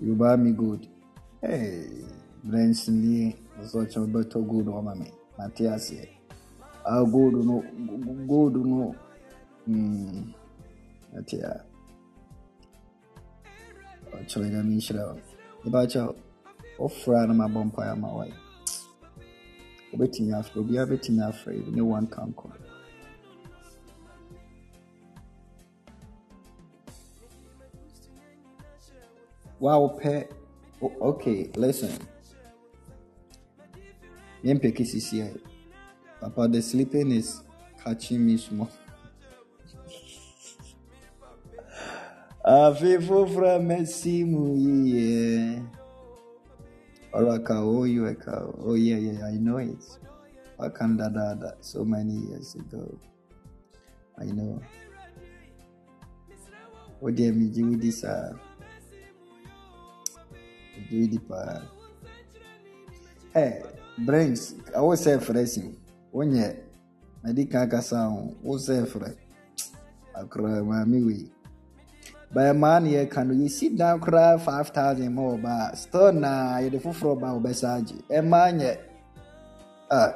[0.00, 0.86] You buy me good.
[1.40, 1.88] Hey,
[2.48, 4.98] Branson ni such a better good woman.
[5.00, 5.12] me.
[5.36, 6.08] Matthias here.
[6.86, 7.62] Ah, good no,
[8.26, 8.94] good no.
[9.66, 10.30] Hmm.
[11.12, 11.60] Matthias.
[14.12, 15.20] Ɔkyerɛ nyame nhyira wo
[15.64, 16.02] mebakyɛ
[16.78, 18.32] wofra na mabɔ mpaeɛ ama wae
[19.92, 22.52] wobɛtumi afrɛ obiara bɛtumi afrɛ yi ne one can call
[29.60, 30.30] Wow, pet.
[30.80, 31.90] Okay, listen.
[34.44, 35.30] Yɛmpɛ sisi a
[36.20, 37.42] Papa, the sleeping is
[37.82, 38.68] catching me small.
[42.44, 45.62] Afe foforɔ a masi mu yie.
[47.12, 48.54] Oraka, oh, you a cow.
[48.64, 49.84] Oh, yeah, yeah, I know it.
[50.58, 52.98] Wakanda Dada, so many years ago.
[54.20, 54.60] I know.
[57.00, 58.32] Oh, dear me, you this, uh,
[60.90, 61.62] Judy paa.
[63.32, 63.62] Hey,
[64.04, 65.62] brains, awo sɛ frɛ si
[66.14, 66.56] wonyɛ
[67.22, 69.16] madi kan kasa ho wo sɛ frɛ
[70.14, 71.30] akora maame wei.
[72.34, 75.70] Bɛyɛ maa ne yɛka no yɛsi dan koraa five thousand ma wɔ ba.
[75.72, 77.98] A still na yɛde foforɔ ba wɔbɛsa agye.
[78.10, 78.78] Ɛmaa nyɛ.
[79.90, 80.14] A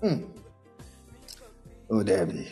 [0.00, 0.22] hmm.
[1.90, 2.46] O daabi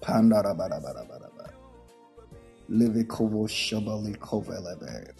[0.00, 1.26] pandarabarabarabara
[2.70, 5.12] levikovo shabali kovelebe.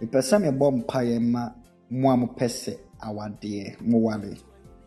[0.00, 1.50] Mepɛ sɛ mebɔ mpaeɛ ma
[2.00, 2.72] mo a mopɛ sɛ
[3.06, 4.32] awadeɛ moware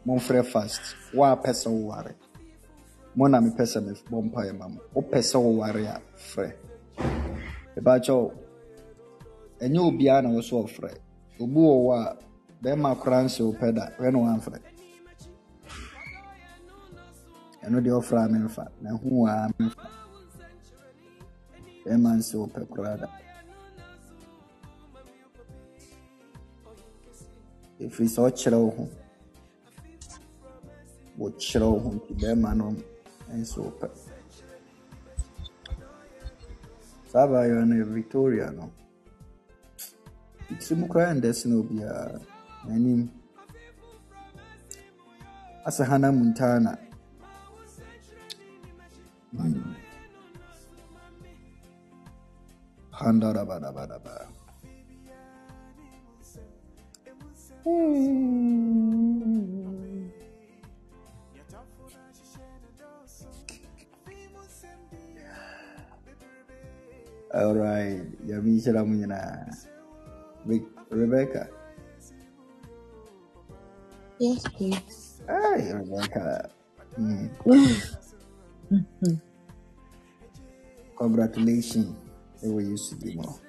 [0.06, 0.82] momfrɛ fast.
[1.14, 2.16] Wo a pɛ sɛ woware
[3.16, 4.80] mo na mepɛ sɛ mebɔ mpaeɛ ma mo.
[4.96, 6.50] Wopɛ sɛ woware a frɛ
[7.76, 8.32] mebakyɛw
[9.64, 10.92] ɛnyɛ obiara na wo so ɔfrɛ
[11.40, 12.18] obi wɔ hɔ a
[12.64, 14.60] bɛrima koraa nhyɛ wo pɛ da hwɛ ne wamfrɛ
[17.64, 19.88] ɛno deɛ ɔfrɛ a memfa na hu a memfa
[21.86, 23.25] bɛrima nhyɛ wo pɛ koraa da.
[27.84, 28.84] ɛfiri sɛ ɔkyerɛ wo ho.
[31.20, 32.66] Wɔkyerɛ wo ho nti bɛrima no
[33.40, 33.88] nso wopɛ.
[37.10, 38.66] Saa abaayewa no victoria no.
[40.60, 42.20] Tirim koraa ndɛ se no obiara.
[42.66, 43.02] N'anim
[45.68, 46.78] asɛ hana muntana
[49.34, 49.74] mm.
[53.00, 54.35] handa dabadabadabaa
[57.66, 60.12] Kandarabadabadaba.
[67.34, 69.56] All right, Yami Shira Munyana.
[70.46, 71.50] Re- Rebecca.
[74.20, 75.24] Yes, please.
[75.28, 76.52] Hey, Rebecca.
[77.00, 77.32] Mm.
[80.98, 81.98] Congratulations.
[82.42, 83.40] They were used to be more.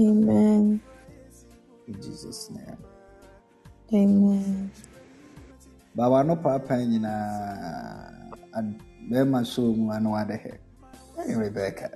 [0.00, 0.82] Amen.
[1.88, 2.78] In Jesus' name.
[3.94, 4.74] Amen.
[5.94, 8.10] Bawa no papa nyinaa
[9.06, 10.58] bɛrima so mu ano adɛhɛ.
[11.14, 11.94] Hey, Rebecca.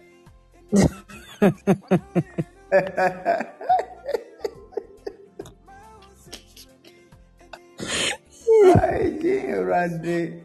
[8.79, 10.39] Ay, gye Awurade.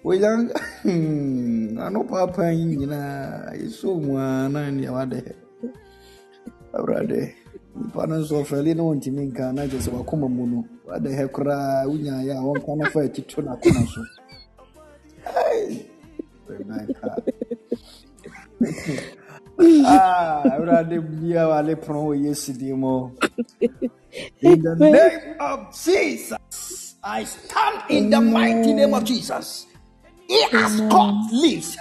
[0.00, 0.48] Woyan
[1.76, 5.34] ano papa yi nyinaa yɛsɔ mu a na nea wadɛhɛ.
[6.72, 7.36] Awurade.
[7.76, 11.86] Nipa no nso ɔfɛle na wɔntumi nka na kyerɛ sɛ wakoma mu no wadɛhɛ koraa
[11.88, 14.02] wonyaeɛ a wɔnka no fa akyi to n'akoma so.
[15.26, 15.86] Ay,
[16.48, 17.22] Rebecca.
[19.84, 23.10] Ah, Awurade bia wale pono wɔ Yesu din mu.
[24.42, 29.66] In the name of Jesus, I stand in the mighty name of Jesus.
[30.32, 31.76] He God leaves.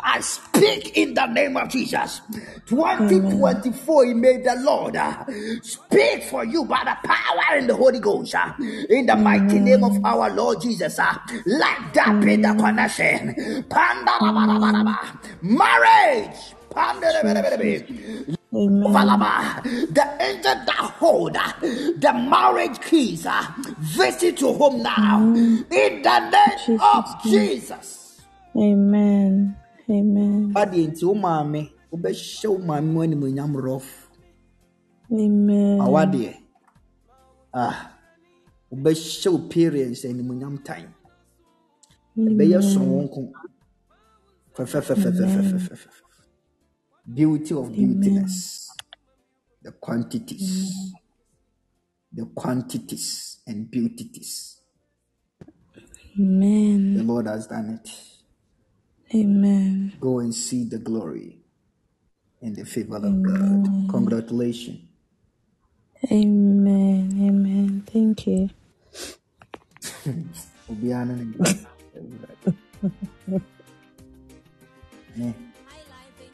[0.00, 2.20] I speak in the name of Jesus.
[2.66, 5.24] 2024, he made the Lord uh,
[5.62, 8.34] speak for you by the power in the Holy Ghost.
[8.34, 8.52] uh,
[8.88, 10.98] In the mighty name of our Lord Jesus.
[10.98, 11.14] uh,
[11.46, 13.34] Let that be the connection.
[15.42, 16.36] Marriage.
[18.52, 18.82] Amen.
[19.94, 23.44] The angel that hold uh, the marriage keys, uh,
[23.78, 28.20] visit your home now in the name of Jesus.
[28.56, 29.56] Amen.
[29.88, 30.52] Amen.
[30.54, 33.86] Adeɛ nti wo maame wobɛhyɛ wo maame mu animuonyam rɔf
[35.12, 35.78] Amen.
[35.80, 36.34] awadeɛ
[37.54, 37.90] ah
[38.72, 40.94] wobɛhyɛ wo parents animuonyam tan
[42.18, 43.32] ɛbɛyɛ soronko
[44.54, 46.09] fɛfɛfɛfɛfɛfɛfɛfɛ
[47.14, 48.66] beauty of beautiness.
[49.62, 50.94] The quantities.
[52.12, 54.60] The quantities and beauties.
[56.18, 56.96] Amen.
[56.96, 57.90] the lord has done it.
[59.14, 59.92] Amen.
[60.00, 61.38] go and see the glory
[62.42, 63.88] and the favor of god.
[63.90, 64.80] Congratulations.
[66.10, 67.10] Amen.
[67.20, 67.82] Amen.
[67.86, 68.50] Thank you.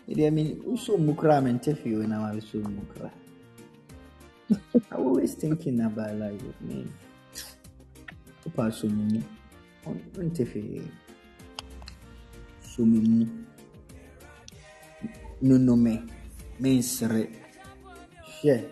[0.09, 3.11] Idi uso mukra mentefi when I was so mukra.
[4.93, 6.87] I'm always thinking about life with me.
[8.47, 9.23] Opa sumimu.
[10.15, 10.87] Mentefi.
[12.63, 13.27] Sumimu.
[15.43, 16.07] Nunome.
[16.61, 17.27] Mensere.
[18.23, 18.63] Hwɛ.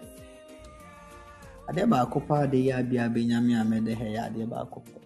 [1.67, 4.99] Adeɛ baako paa de yɛ abia benyame a mɛde ha yɛ adeɛ baako pɛ.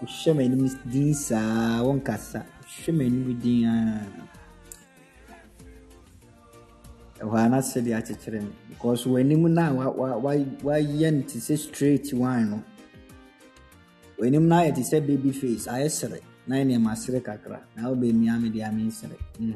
[0.00, 4.06] Wohyɛ m'anim din saa, wɔnkasa wohyɛ m'anim din a
[7.20, 11.22] ɛhɔ a na sɛdeɛ akyekyere me because w'anim no a wa- wa- wa- wayɛ no
[11.22, 12.62] te sɛ straight one no
[14.18, 17.88] w'anim no ayɛ te sɛ baby face ayɛ sere na yɛ nneɛma sere kakra na
[17.88, 19.54] wobɛmia me deɛ amensere mm.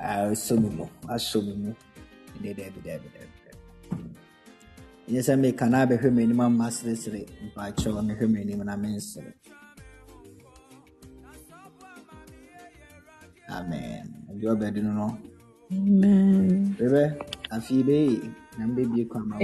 [0.00, 1.74] Ah, asɔ me mu asɔ me mu
[2.42, 4.10] dɛ dɛbi dɛbi dɛbi dɛbi
[5.08, 9.32] nyɛ sɛ meka na abɛhwɛ m'anim ama seresere mpaakyɛw mehwɛ m'anim na mensere
[13.48, 15.18] amen ɛdeɛ ɔbɛde no no
[15.72, 16.76] Amen.
[16.78, 17.02] bɛbɛ
[17.50, 19.36] afei bɛyi na mbɛbie kɔ ama.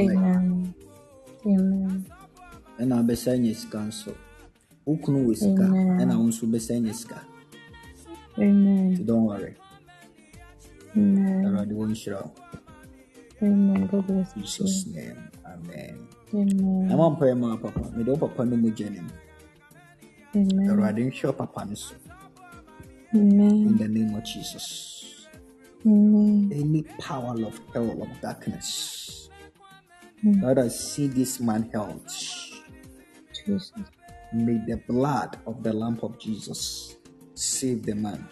[1.46, 2.04] Amen.
[2.78, 4.12] ɛna wobɛsa nya sika nso
[4.86, 5.66] wo kunu wɔ sika
[6.00, 7.18] ɛna wo nso wobɛsa nya sika
[8.38, 8.94] Amen.
[8.94, 9.54] nti don't worry
[10.96, 11.44] Amen.
[11.46, 11.86] awurade wo.
[13.90, 14.42] God bless you.
[14.42, 15.96] jesus name amen
[16.34, 16.88] Amen.
[16.88, 19.12] na mampaɛ ma wo papa mede wo papa no mu gya ne mu
[20.70, 21.94] awurade nhwɛ wo papa no so
[23.14, 25.28] in the name of jesus
[25.86, 26.50] Amen.
[26.52, 29.20] any power of hell of darkness
[30.24, 30.42] Mm.
[30.42, 32.04] Lord, I see this man held.
[33.46, 33.72] Jesus.
[34.32, 36.96] May the blood of the lamp of Jesus
[37.34, 38.28] save the man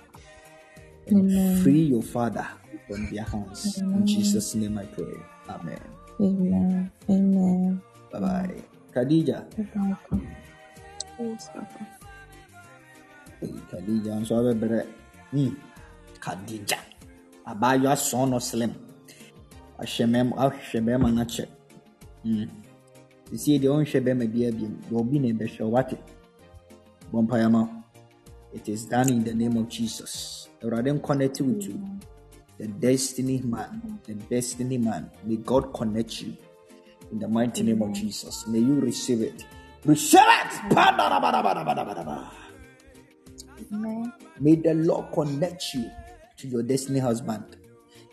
[1.06, 1.62] and Amen.
[1.62, 2.46] free your father
[2.86, 3.82] from their hands.
[3.94, 5.14] In Jesus' name I pray.
[5.48, 5.80] Amen.
[6.20, 6.92] Amen.
[7.10, 7.82] Amen.
[8.12, 8.64] Bye bye.
[8.94, 9.46] Khadija.
[9.56, 9.96] Bye-bye.
[11.18, 11.97] Yes, Papa.
[13.40, 14.86] Khadija nso abɛbrɛ.
[15.30, 15.54] Hmm.
[16.20, 16.78] Khadija.
[17.46, 18.72] Abaayewa sɔn no slim.
[19.78, 21.46] Ahyɛ mɛm ahwɛ bɛrima no akyɛ.
[22.22, 22.44] Hmm.
[23.30, 24.74] Sisi deɛ ɔnhwɛ bɛrima bi abiem.
[24.88, 25.98] Deɛ obi na ɛbɛhwɛ wate.
[27.12, 27.68] Bɔ mpaeɛ ma.
[28.52, 30.48] It is done in the name of Jesus.
[30.62, 31.80] Awurade connect you to
[32.58, 35.10] the destiny man, the destiny man.
[35.24, 36.36] May God connect you
[37.12, 38.46] in the mighty name of Jesus.
[38.48, 39.44] May you receive it.
[39.84, 40.74] Receive it.
[43.72, 44.12] Amen.
[44.40, 45.90] May the Lord connect you
[46.38, 47.56] to your destiny husband.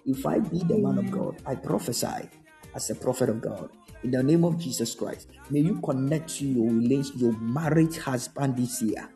[0.05, 2.29] If I be the man of God, I prophesy
[2.73, 3.69] as a prophet of God.
[4.03, 8.57] In the name of Jesus Christ, may you connect to your relation, your marriage husband
[8.57, 9.09] this year.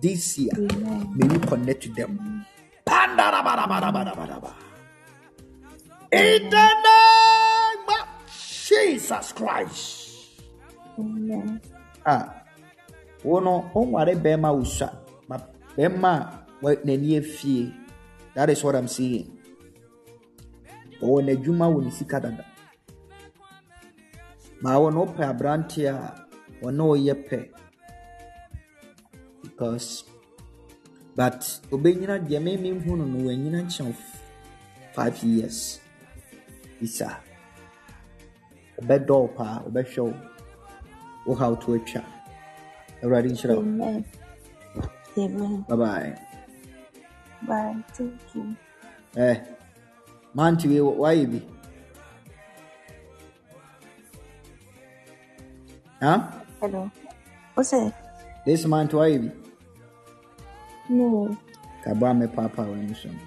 [0.00, 1.12] This year, Amen.
[1.16, 2.46] may you connect to them.
[6.12, 8.06] In the name of
[8.66, 10.10] Jesus Christ.
[10.98, 11.60] Amen.
[12.06, 12.42] Ah,
[13.22, 14.99] a wo no wonware bɛrima wo sua ma
[15.76, 16.12] bɛrima
[16.62, 17.72] a n'ani afie
[18.34, 19.40] that is what i'm saying
[21.02, 22.44] ɔwɔ n'adwuma wɔ ne sika dada.
[24.60, 26.26] Ma wɔ no wopɛ aberanteɛ a
[26.62, 27.38] ɔne ɔyɛ pɛ
[29.42, 30.04] because
[31.16, 31.40] but
[31.72, 33.94] obɛnyina deɛ meme hu no no wanyina nkyɛn
[34.92, 35.80] five years.
[36.80, 37.16] Bisa
[38.80, 40.14] ɔbɛdɔ wo paa ɔbɛhwɛ wo.
[41.26, 42.04] Wo haw to atwa.
[43.02, 44.04] Awurade nhyira wo
[45.68, 46.14] Bye bye
[47.42, 47.76] Bye.
[47.92, 48.56] Thank you.
[49.16, 49.36] eh
[50.34, 51.40] mante wei wɔ- woayɛ bi
[56.00, 56.12] ha
[56.60, 56.90] Hello.
[57.54, 57.92] What's it?
[58.46, 59.30] this month woayɛ bi
[60.88, 61.36] No.
[61.84, 63.20] kaboa me w'ani so no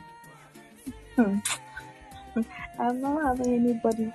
[1.16, 1.40] Hmm.
[2.80, 4.12] I'm not having anybody.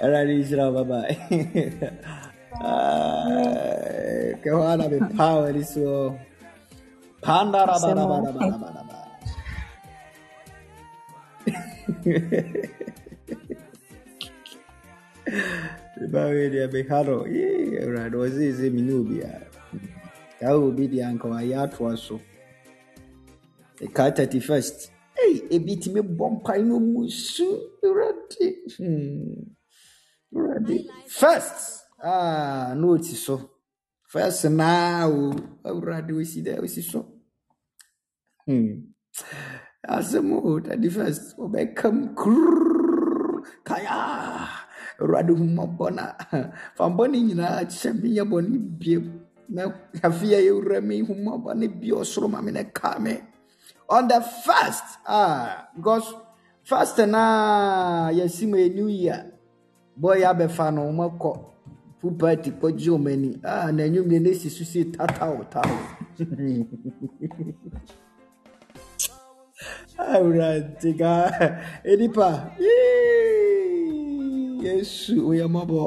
[0.00, 1.14] awurade nhyira wo bye bye
[2.64, 6.18] Eh, Qué buena e e ee, mi power hizo.
[7.20, 9.08] Panda rabana bana bana bana bana.
[16.12, 17.26] Baweli abekaro.
[17.26, 19.40] Yee, urado azizi minubia.
[20.40, 21.28] Yau bidi anko.
[23.80, 24.90] Eka 31st.
[25.14, 27.46] Hey, ebi timi bompa ino musu.
[27.82, 28.56] E Uradi.
[30.32, 30.78] Uradi.
[30.78, 31.87] Hmm, First.
[32.02, 33.50] Na ɔti so
[34.06, 35.34] first naa o
[35.68, 37.00] awurade ɔsi dɛ ɔsi so
[39.88, 43.96] asɛm o 31st wɔbɛkam kurr kaya
[45.00, 46.04] awurade hummɔbɔ na
[46.76, 49.04] fambɔne nyinaa kyɛ menyɛ bɔne biam
[49.48, 49.62] na
[50.02, 53.14] afei a yɛwura me hummɔbɔ ne bia ɔsoro ma me ne ka me
[53.88, 56.14] on the first ah, because
[56.62, 59.32] first na yɛsi ma new year
[60.00, 61.57] bɔyɛ abɛfa no wɔmakɔ
[62.00, 65.70] full party kɔgye wɔn ani a ah, n'anim deɛ n'esi so si tataw taw
[69.98, 71.12] awurante ah, ka
[71.84, 72.28] enipa
[74.62, 75.80] yesu oyɛ mɔbɔ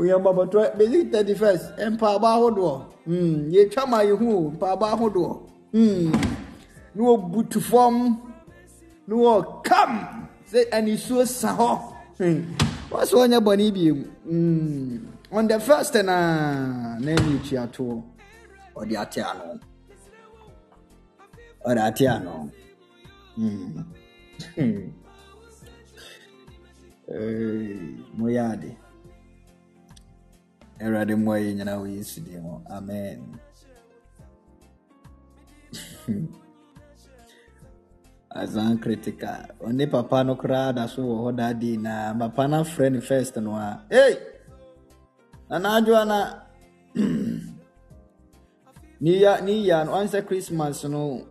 [0.00, 1.66] oyɛ mɔbɔ tɔ basic thirty first.
[1.78, 2.74] Mpaabɔ ahodoɔ
[3.06, 5.32] hmm, yɛtwa ma yɛ ho mpaabɔ ahodoɔ
[5.72, 6.12] hmm,
[6.94, 8.18] ne wɔ butu fam
[9.06, 11.70] ne wɔ kam sɛ anisuo sa hɔ.
[12.18, 16.02] Hmm wɔsɛ ɔnyɛ bɔne biom Mm, on the first na
[16.98, 18.02] na ani tuatoɔ
[18.76, 19.58] ɔde ate ano
[21.66, 22.50] ɔde ate ano
[23.38, 23.84] Mm.
[27.10, 27.76] Eh,
[28.16, 28.70] moyɛ ade
[30.80, 33.20] awurade mmoa yɛ nyina wɔ yesu din amen
[38.30, 42.92] asan critical ɔne papa no koraa da so wɔ hɔ daadi na papa no afrɛ
[42.92, 43.82] no first no a.
[43.90, 44.14] Ei
[45.50, 46.18] nanaadwoa na
[49.00, 51.26] ne ya no ansɛ christmas no.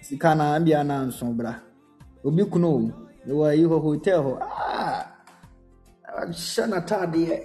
[0.00, 1.54] Sika na bia na nso bra.
[2.24, 2.90] Obi kuno
[3.26, 4.32] mewɔ ayi hɔ hotel hɔ
[6.20, 7.36] ahyɛ n'ataadeɛ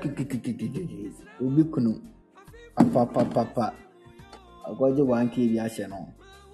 [0.00, 1.12] kikikikikiki
[1.42, 1.92] obi kuno.
[2.76, 3.74] Papapapapa
[4.68, 6.06] akɔgye wanke bi ahyɛ no.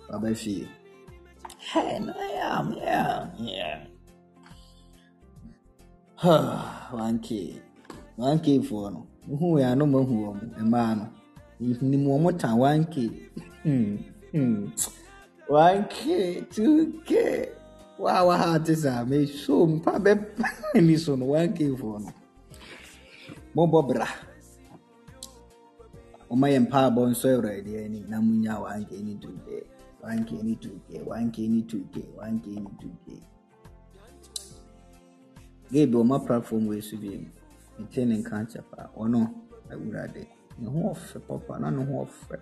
[0.09, 0.69] Baba fie
[1.73, 3.71] Hej, no ja, ja, ja.
[6.95, 7.41] Wanke,
[8.19, 11.05] wanke foɔ no, wohu yɛ no ma hu wɔn mmaa no,
[11.91, 13.05] ni wɔn mo tan wanke,
[13.65, 13.97] hmm.
[14.33, 14.59] hmm.
[16.55, 17.11] two k,
[17.99, 19.27] waa waa ha te saa, me.
[19.27, 20.13] so mpa bɛ
[20.87, 22.11] ni so no wanke foɔ no,
[23.55, 24.09] mo bɔ bra.
[26.31, 29.76] Wɔn ayɛ mpaabɔ nsɔ ɛwura ɛdeɛ ni na mo nya wanke ni dundee.
[30.07, 33.07] 1k ní 2k 1k ní 2k 1k ní 2k
[35.73, 37.11] gabe ɔma platform wei so bi
[37.81, 39.21] nkyɛ ne nka nkyɛ paa ɔno
[39.73, 40.23] awurade
[40.59, 41.59] ne ho ɔfɛ papa?
[41.61, 42.37] Na ne ho ɔfɛ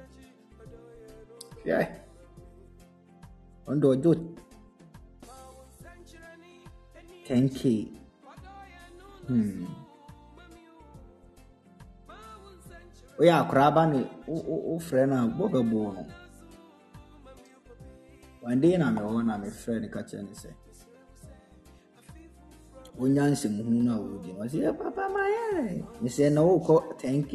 [1.64, 1.78] hwɛ
[3.66, 4.12] ɔno deɛ
[7.26, 7.60] 10k
[9.26, 9.64] hmm.
[13.16, 13.82] Woyɛ akoraa ba
[14.28, 14.34] o
[14.68, 16.23] wofrɛ no a bɔbɛbɔɔ no
[18.60, 20.48] day na mewɔ na mefrɛ no ka kyerɛ no sɛ
[22.98, 24.40] wonya nsɛmhunu no a wɔdi no.
[24.44, 25.82] Ɔsɛ "Eh, papa mayɛ.
[26.02, 27.32] Mesɛ na wokɔ 10k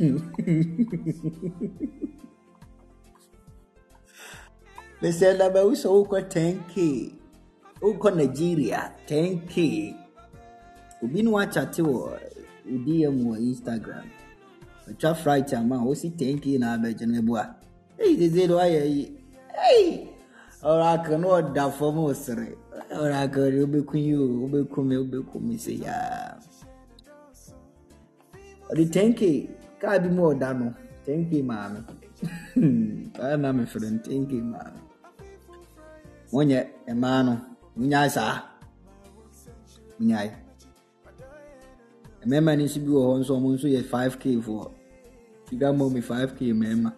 [5.02, 6.74] mesɛ na mawu sɛ wokɔ 10k
[7.80, 9.54] wokɔ nigeria 10k
[11.02, 12.18] obi ne wakyate wɔ
[12.66, 14.06] wodiɛ mu wɔ instagram.
[14.88, 17.54] Ɔtwa fright ama a wosi 10k na abɛgye no boa
[17.98, 19.04] ei sese no wayɛ yi.
[19.70, 20.09] Ei
[20.62, 22.48] ọraka na ọda fọm osiri
[23.02, 23.96] ọraka ri obekwu
[25.58, 25.96] si ya
[28.70, 29.20] ọdị 10k
[29.80, 30.48] kaa bi mu ọda
[33.42, 34.80] na mefere 10k maame
[36.32, 36.58] wọnyɛ
[36.94, 37.34] mmaa no
[37.90, 38.34] nyaa saa
[40.00, 40.28] nyaa
[42.26, 42.52] mmarima
[42.84, 44.64] bi wɔ hɔ nso nso yɛ 5k foɔ
[45.46, 46.90] fika mmɔ 5k mmarima.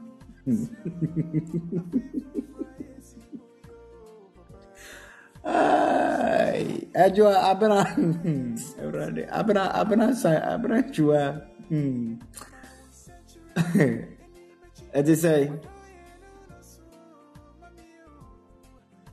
[6.94, 7.86] Ajua abena
[9.30, 11.42] abena abena sa abena jua.
[11.68, 12.20] Hmm.
[14.94, 15.50] As they say,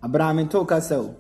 [0.03, 1.15] Abraham took us out.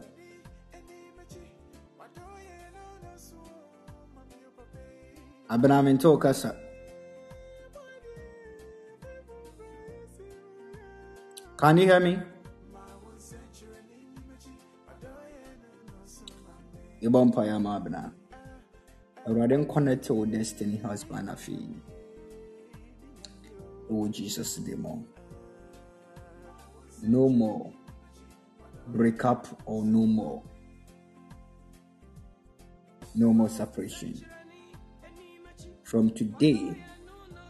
[5.51, 6.55] Abraham took us out.
[11.57, 12.19] Can you hear me?
[17.01, 18.13] Yɛbɔ mpaeɛ ama abena.
[19.25, 21.75] Awurade nkɔnɛte wo destiny husband afei
[23.89, 25.03] ɛwɔ jesus de mu
[27.03, 27.71] no more
[28.87, 30.41] break up or no more
[33.15, 34.13] no more separation.
[35.83, 36.75] From today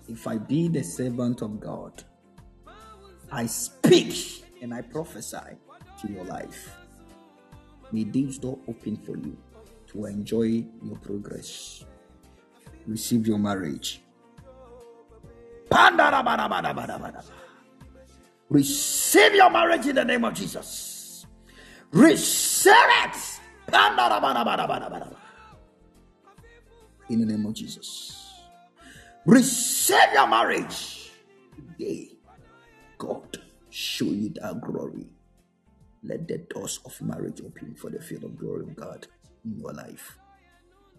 [0.10, 2.04] if i be the servant of god
[3.32, 5.58] i speak and i prophesy
[6.02, 6.79] to your life
[7.92, 9.38] May these doors open for you
[9.88, 11.84] to enjoy your progress.
[12.86, 14.02] Receive your marriage.
[18.50, 21.26] Receive your marriage in the name of Jesus.
[21.92, 23.40] Receive it.
[27.10, 28.34] In the name of Jesus.
[29.26, 31.12] Receive your marriage.
[31.56, 32.10] Today,
[32.98, 33.38] God
[33.70, 35.08] show you that glory.
[36.04, 39.08] Let the doors of marriage open for the field of glory of God
[39.44, 40.18] in your life.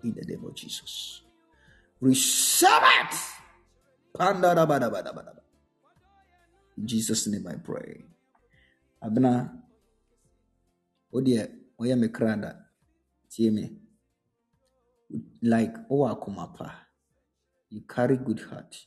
[0.03, 1.23] In the name of Jesus.
[2.01, 3.17] Receive it.
[6.77, 8.05] In Jesus' name I pray.
[9.03, 9.51] Abna,
[11.13, 11.49] oh dear,
[11.79, 13.71] oh yeah, me.
[15.43, 16.73] Like, oh, akumapa.
[17.71, 18.87] You carry good heart.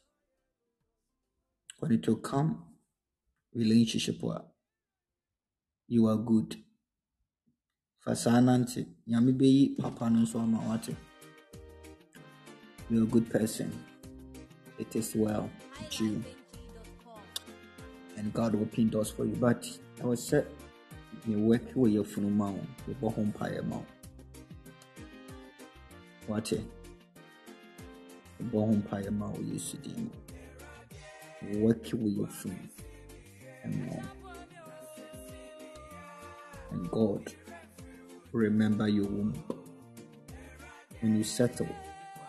[1.80, 2.64] When it will come,
[3.54, 4.53] relationship work.
[5.88, 6.58] You are good.
[8.00, 8.86] Fa saa nante.
[9.82, 10.26] Papa no
[12.90, 13.72] you're a good person.
[14.78, 16.24] It is well with you.
[18.18, 19.36] And god will open doors for you.
[19.36, 19.64] But
[20.00, 20.46] ɛwɔ sɛ
[21.28, 23.86] you work wɔ yɛ funu ma wo yɛbɔ ho mpaeɛ ma wo
[26.28, 26.60] wate
[28.40, 29.40] yɛbɔ ho mpaeɛ ma wo
[31.62, 32.70] work wɔ yɛ funu
[33.88, 34.23] wo
[36.74, 37.34] and God
[38.32, 39.34] remember your womb.
[41.00, 41.70] When you settle,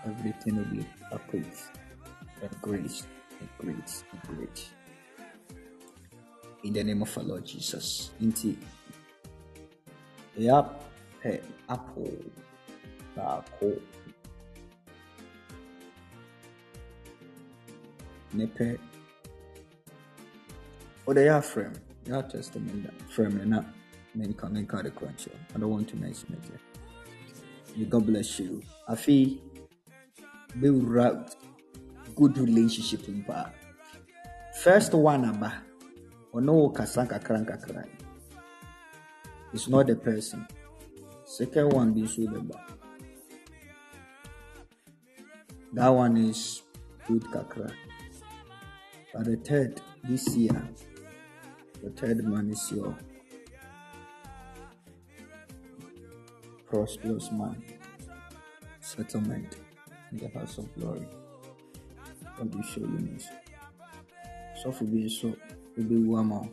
[0.05, 1.69] everything will be a place
[2.43, 3.07] and grace
[3.41, 4.71] and grace and grace.
[6.63, 8.11] In the name of our Lord Jesus.
[8.23, 8.57] Inti.
[10.37, 10.83] Yep.
[11.23, 12.17] Hey, apple.
[13.17, 13.81] Baako.
[18.35, 18.79] Nepe.
[21.07, 21.73] Or they are frame.
[22.07, 23.65] Your testament frame and
[24.91, 25.29] crunch.
[25.55, 26.61] I don't want to mention it.
[27.77, 28.63] May God bless you.
[28.89, 29.41] I Afi
[30.61, 31.35] build route
[32.15, 33.51] good relationship in pa.
[34.63, 35.63] First one aba.
[36.33, 37.85] Ono kasa kakra kakra.
[39.53, 40.47] It's not the person.
[41.25, 42.23] Second one be so.
[45.73, 46.63] That one is
[47.09, 47.73] good kakra.
[49.13, 50.63] But the third this year,
[51.83, 52.97] the third man is your
[56.75, 57.63] prosperous man,
[58.81, 59.59] settlement
[60.11, 61.07] in the house of glory.
[62.37, 63.29] God will show you mercy.
[64.61, 65.37] So for being so,
[65.77, 66.49] will be one more.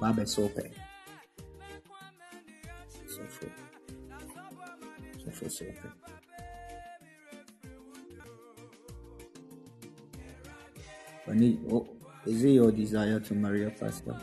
[0.00, 0.70] Baba so pay.
[3.06, 3.50] So for
[5.22, 5.90] so for so pay.
[11.28, 11.86] Oni- oh,
[12.24, 14.18] is it your desire to marry a pastor?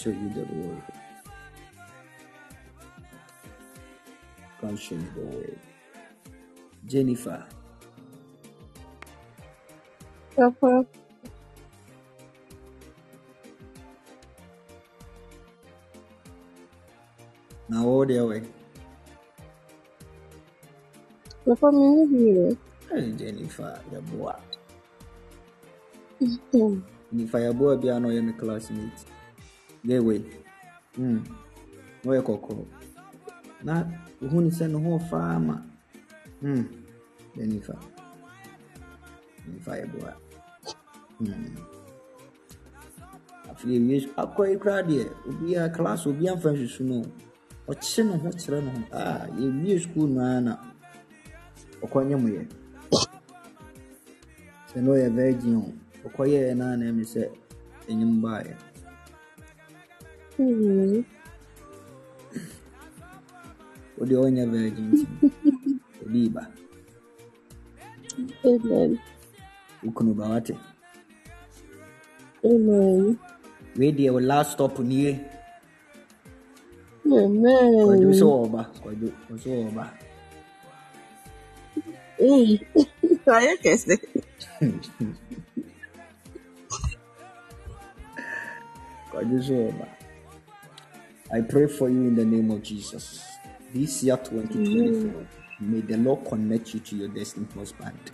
[0.00, 0.82] show you the word.
[4.62, 5.58] God show the word.
[6.88, 7.44] Jennifer.
[10.40, 10.88] Apa?
[17.68, 18.48] Na hora eu, hein?
[21.44, 22.56] Eu também vi.
[22.90, 24.40] Ai, Jennifer, ya é.
[27.12, 27.40] Jennifer.
[27.40, 27.52] Ya
[29.88, 30.22] Away.
[30.96, 31.18] Hmm.
[32.02, 32.66] Where koko?
[33.62, 33.84] Na
[34.20, 35.62] who ni send ho farmer.
[36.40, 36.62] Hmm.
[37.36, 37.78] Jennifer.
[39.44, 40.12] Jennifer, your boy.
[41.18, 41.56] Hmm.
[43.50, 46.96] afei wie akɔ yi koraa deɛ obiara class obiara mfa nhwehwɛ no
[47.70, 49.02] ɔkye ne ho kyerɛ ne ho a
[49.38, 50.52] yɛwie school no ara na
[51.84, 52.42] ɔkɔnyɛ mo yɛ
[54.70, 55.72] sɛ na ɔyɛ virgin o
[56.08, 57.22] ɔkɔyɛɛ no a na ɛme sɛ
[57.88, 58.54] ɛnyim baeɛ
[60.40, 61.04] Uhum.
[64.00, 65.06] Odionia Virgin.
[66.06, 66.46] Oliba.
[68.44, 68.98] Amen.
[69.84, 70.54] Ukunuba wate.
[72.44, 73.18] Amen.
[73.76, 75.10] Wei deɛ wɔ last stop nie.
[77.04, 77.72] Amen.
[77.86, 78.62] Kwadwo sɛ wɔba.
[78.82, 79.08] Kwadwo
[79.42, 79.84] sɛ wɔba.
[82.18, 82.58] Ee,
[83.36, 83.94] ayɛ kɛse.
[89.10, 89.86] Kwadwo sɛ wɔba.
[91.32, 93.24] I pray for you in the name of Jesus.
[93.72, 95.26] This year 2024,
[95.60, 98.10] may the Lord connect you to your destiny husband.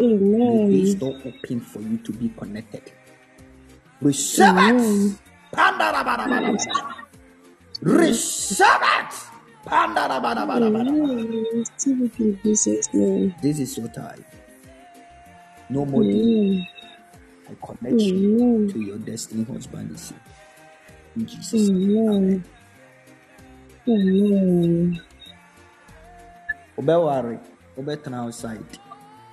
[0.00, 0.72] May Amen.
[0.72, 2.90] his door open for you to be connected.
[4.00, 5.18] Receive it.
[7.82, 8.66] Receive
[12.92, 13.42] it.
[13.42, 14.24] This is your time.
[15.70, 16.68] No more delay.
[17.48, 20.20] I connect you to your destiny husband this year.
[21.18, 22.44] in Jesus' oh, Amen.
[23.88, 25.00] Amen.
[26.78, 27.38] Oh, Obewari,
[27.76, 28.62] obetena outside.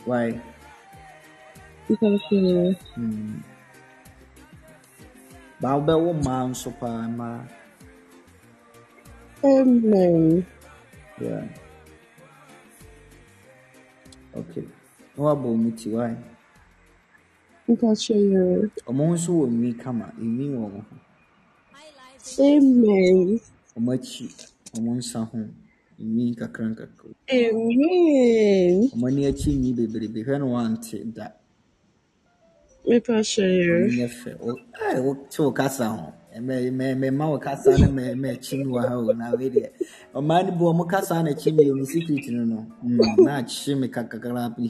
[0.06, 0.42] Why?
[1.88, 2.74] Because you know.
[2.96, 3.38] Hmm.
[5.62, 7.46] Ba obewo ma nso pa ma.
[9.44, 10.46] Amen.
[11.22, 11.46] Yeah.
[14.36, 14.66] Okay.
[15.16, 15.98] What about me too?
[16.02, 16.18] Why?
[17.68, 18.70] Because you know.
[18.90, 21.05] Ọmọ nso wọ nwi kama, nwi wọ ọmọ ho.
[22.40, 23.40] Amen.
[23.78, 24.26] ọmọ akyi
[24.78, 25.40] ọmọ nsa ho
[26.14, 28.92] nwi kakra nkakra Amen.
[28.94, 31.26] ọmọ ani akyi nwi bebrebe hwɛ no wante da
[32.88, 33.48] Mepa hyɛ
[34.00, 36.14] yɛ fɛ Wo- ɛɛ, eh, wote wo kasa ho
[37.20, 37.88] ma wo kasa no
[38.24, 39.70] maakyi mi wɔ ha o na wei deɛ
[40.18, 42.60] ɔmaa no bi wɔ mo kasa no akyi mi mu secret no no.
[42.84, 44.66] Mm, na akye me kakakra bi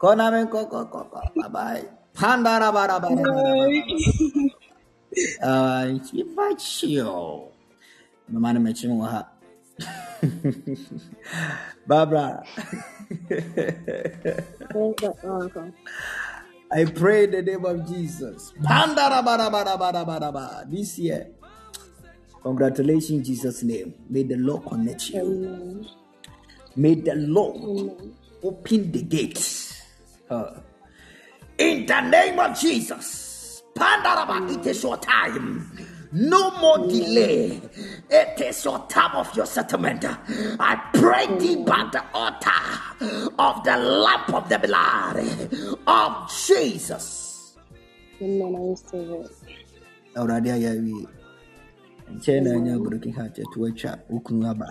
[0.00, 1.82] kɔ na me nkɔkɔkɔkɔ babae
[2.16, 3.52] pandarabarabarabarabara
[5.14, 5.16] kɔ.
[5.16, 5.42] Bye bye.
[5.42, 5.42] Pandarabarabarabara.
[5.42, 7.48] Ah, Chivachio.
[8.28, 9.28] Mama na mechi ha.
[11.86, 12.42] Barbara,
[16.70, 18.52] I pray in the name of Jesus.
[20.70, 21.28] This year,
[22.42, 23.94] congratulations in Jesus' name.
[24.10, 25.20] May the Lord connect you.
[25.20, 25.86] Amen.
[26.76, 28.14] May the Lord Amen.
[28.42, 29.80] open the gates.
[30.28, 30.60] Uh,
[31.56, 33.27] in the name of Jesus.
[33.78, 35.70] Pandaraba, it is your time.
[36.12, 37.60] No more delay.
[38.10, 40.04] It is your time of your settlement.
[40.58, 42.50] I pray thee by the altar
[43.38, 45.16] of the lamp of the blood
[45.86, 47.56] of Jesus.
[48.20, 48.56] Amen.
[48.56, 49.30] I receive it.
[50.16, 51.06] Awurade ayɛ awie.
[52.10, 54.66] Nkyɛn na anya broken heart ɛto atwa wo kunu aba.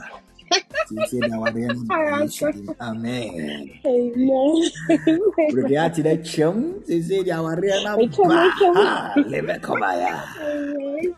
[0.88, 2.76] Siesie da awareɛ no wɔ Yesu dim.
[2.80, 3.72] Amen.
[3.86, 5.52] Amen.
[5.52, 6.58] Broken heart no atwam.
[6.88, 8.50] Siesie da awareɛ no Atwam, aba.
[8.50, 8.76] atwam.
[8.76, 10.14] Ha, lebe kɔbaya.
[10.42, 11.16] Amen.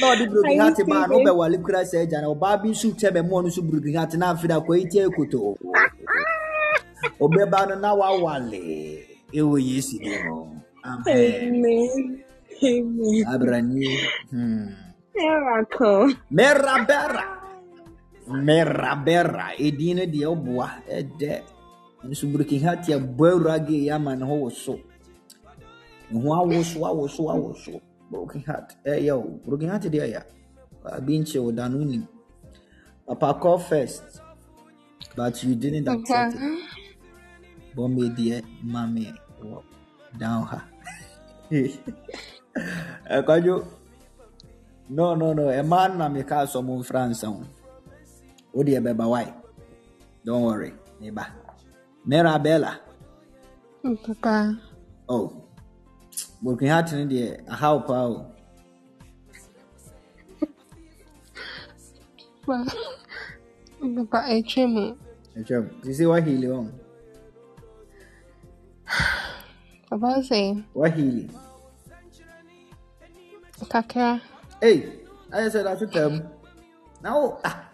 [0.00, 1.10] na ɔde broken heart na it.
[1.10, 4.34] wobɛwale kura sɛ agya na ɔbaa bi nso kyɛ bɛmmoɔ no so broken heart na
[4.34, 5.56] afei da kɔyi tie koto
[7.20, 12.22] ɔbɛba no na wawale ɛwɔ yesu amen Amen.
[12.62, 13.24] Amen.
[13.26, 13.86] abrani
[14.30, 14.66] hmm.
[15.14, 16.14] Miracle.
[16.30, 17.37] merabera
[18.30, 20.68] merabera ɛdin no deɛ ɔboa
[20.98, 21.32] ɛdɛ
[22.08, 24.74] nso burkihati abɔ awura gee ama ne ho woso
[26.10, 30.22] ne ho awoso awoso awoso burkihati ɛyɛ eh, o burkihati deɛ ɛyɛ
[30.96, 32.06] abi ah, nkyɛn o oh, dano nim
[33.06, 34.20] papa call first
[35.16, 36.78] but you didn't accept it
[37.78, 38.36] bɔnbɛ deɛ
[38.72, 39.04] maame
[39.42, 39.62] wɔ
[40.18, 40.58] down ha.
[42.60, 43.56] Eh, Ɛkɔdwo
[44.90, 45.48] no no no.
[45.48, 47.40] Eh, Ɛmaa nam ɛka asɔmo mfransa ho.
[48.58, 49.24] Wo deɛ bɛba why?
[50.24, 50.72] Don't worry.
[51.00, 51.24] Meba.
[52.04, 52.72] Mirabella.
[54.04, 54.58] Papa.
[55.08, 55.30] Oh.
[56.42, 58.26] Broken heart no deɛ ahaw paa o.
[62.46, 64.18] Papa.
[64.34, 64.84] Etwa mu.
[65.38, 65.64] Ɛtwam.
[65.82, 66.66] Ti sɛ wahili wɔn.
[69.88, 71.30] Papa sɛ, Wahili.
[73.70, 74.20] kakra.
[74.60, 74.82] Ei,
[75.30, 76.12] ayɛ sɛ daso tam.
[77.02, 77.67] Na wo ah.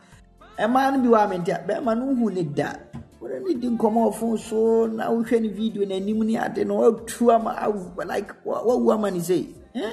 [0.58, 2.72] Ɛmaa no bi wɔ amente a bɛrima no hu ne da.
[3.20, 7.32] Wɔde ne di nkɔmɔ ɔfon so na wohwɛ ne video n'anim ne ade na watu
[7.34, 9.54] ama awu like wa- wawu ama ne sei.
[9.74, 9.92] Eh?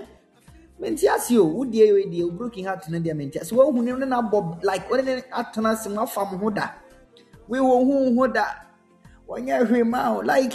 [0.79, 3.51] Mente ase o, wo deɛ yɛ deɛ o broken heart no deɛ mente ase.
[3.51, 6.69] Wahu ne ne na bɔ like wɔde ne atena ase mu afa mo ho da.
[7.47, 8.45] Wei wɔ hu ho da.
[9.27, 10.53] Wɔnyɛ hwee ma o like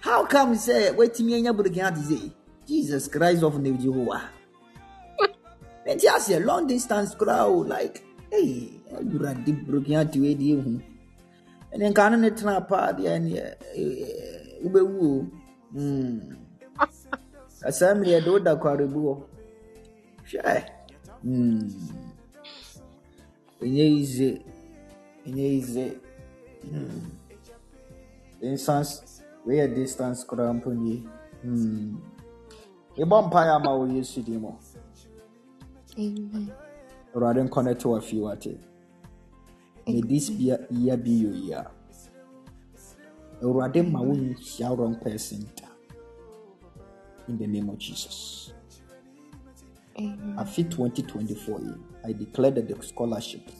[0.00, 2.32] how come sɛ watumi anya broken heart sei?
[2.66, 4.22] Jesus Christ of Jehovah.
[5.86, 10.72] Mente aseɛ long distance koraa o like hey awurade broken heart wei deɛ ehu.
[11.72, 13.42] Ɛne nka no ne tena paa deɛ neɛ
[13.74, 15.26] eh, wobɛwu o.
[15.74, 16.36] Mm.
[17.78, 19.14] Saa mmiri yɛde woda kwarebu hɔ.
[20.28, 20.54] Hwɛ.
[21.24, 21.70] Mm.
[23.62, 24.30] Ɛnyɛ easy.
[25.26, 25.86] Ɛnyɛ easy.
[26.72, 27.00] Mm.
[28.40, 31.02] Distance wei yɛ distance koraa mpo nie.
[31.44, 31.96] Mm.
[32.98, 34.52] Yɛbɔ mpaeɛ ama wɔ Yesu din mu.
[35.98, 36.52] Amen.
[37.16, 38.60] Awurade nkɔnɛte wɔ fie wate.
[39.86, 41.66] May this be a year be your year.
[43.40, 45.66] Awurade ma wo nhyia wrong person da.
[47.28, 48.52] In the name of Jesus.
[49.98, 50.36] Amen.
[50.36, 53.50] Afi 2024 yi, I declare that the scholarship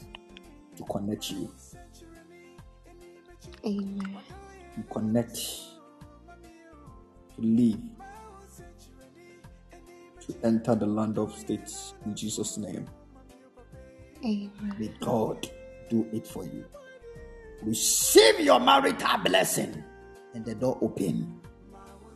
[0.76, 1.50] to connect you.
[3.64, 4.18] Amen.
[4.74, 5.34] To connect.
[7.36, 7.80] To live.
[10.26, 12.86] To enter the land of states in Jesus' name.
[14.24, 14.76] Amen.
[14.78, 15.48] May God
[15.88, 16.64] do it for you.
[17.62, 19.82] Receive your marital blessing
[20.34, 21.40] and the door open.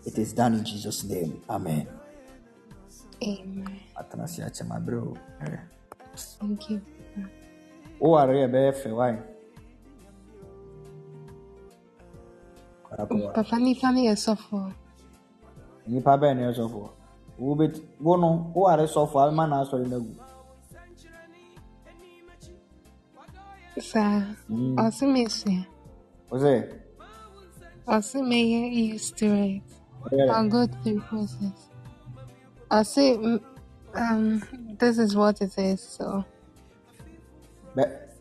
[0.05, 1.42] It is done in Jesus' name.
[1.48, 1.86] Amen.
[3.22, 3.80] Amen.
[3.96, 5.57] Eh.
[6.40, 6.80] Thank you.
[6.80, 7.30] Papa.
[8.01, 9.18] O are ye be fe why?
[12.90, 14.72] Papa nipa no yɛ sɔfo.
[15.86, 16.90] Nipa na ɛsɔfo.
[17.38, 20.14] Wo bet wo no wo are sɔfo alma na asɔre na gu.
[23.79, 24.77] Sa Hmm.
[24.79, 25.66] Osimesi.
[26.29, 26.68] What's that?
[27.87, 29.62] Osimeye used to it.
[30.12, 31.68] I got I'll go through process.
[32.71, 33.41] I'll
[33.95, 34.43] um,
[34.79, 35.81] this is what it is.
[35.83, 36.25] So
[37.75, 38.16] But,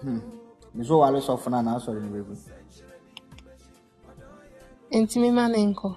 [0.00, 0.18] hmm.
[0.74, 2.58] Miss Wale sọ fún náà sọ̀rọ̀ ní bẹ́ẹ̀
[4.90, 5.96] intimima ninko.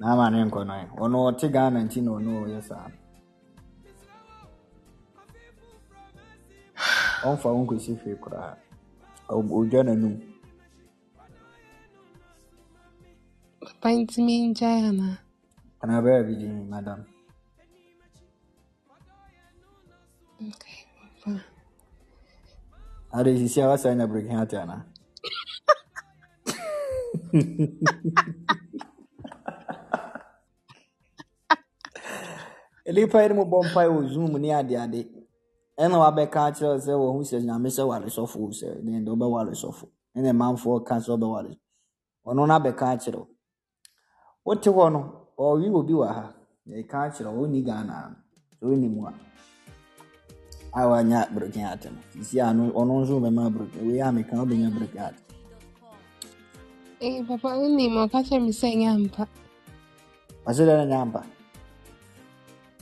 [0.00, 2.88] náà mà ní nkọ náà ọ̀nà ọtí Ghana ntí na no ọ̀yẹ sáà.
[7.26, 8.52] Ɔmfa wo nkɔsi hwee koraa.
[9.34, 10.14] Ɔ- Ɔdwa n'anum.
[13.60, 15.16] Papa ntimi ngyae anaa?
[15.78, 17.00] Kana bɛyɛ bi din madam.
[23.16, 24.76] Ade sisi a wasa nya breaking heart ana.
[32.94, 35.00] Nipa yi mu bɔ mpae wɔ zoom ne ade ade.
[35.78, 39.54] Ɛna wabɛka akyerɛ sɛ wɔ ho sɛ nyame sɛ ware sɔfo sɛ ne de wobɛware
[39.54, 39.88] sɔfo.
[40.16, 41.56] Ɛna manfoɔ ka sɛ wobɛware.
[42.26, 43.28] Ɔno na bɛka akyerɛ wo.
[44.44, 45.00] Wote hɔ no,
[45.38, 46.34] ɔwe obi wɔ ha.
[46.68, 48.16] Yɛka akyerɛ ɔnni Ghana.
[48.62, 49.14] Ɔnni mu a.
[50.74, 54.34] a wanya breaking heart no sisi a no ɔno nso bɛma breaking wei a meka
[54.36, 55.14] wobɛnya breaking heart
[57.00, 59.26] Eh, papa wonim ɔka kyerɛ me sɛ ɛnyɛ ampa.
[60.46, 61.22] dɛ no mpa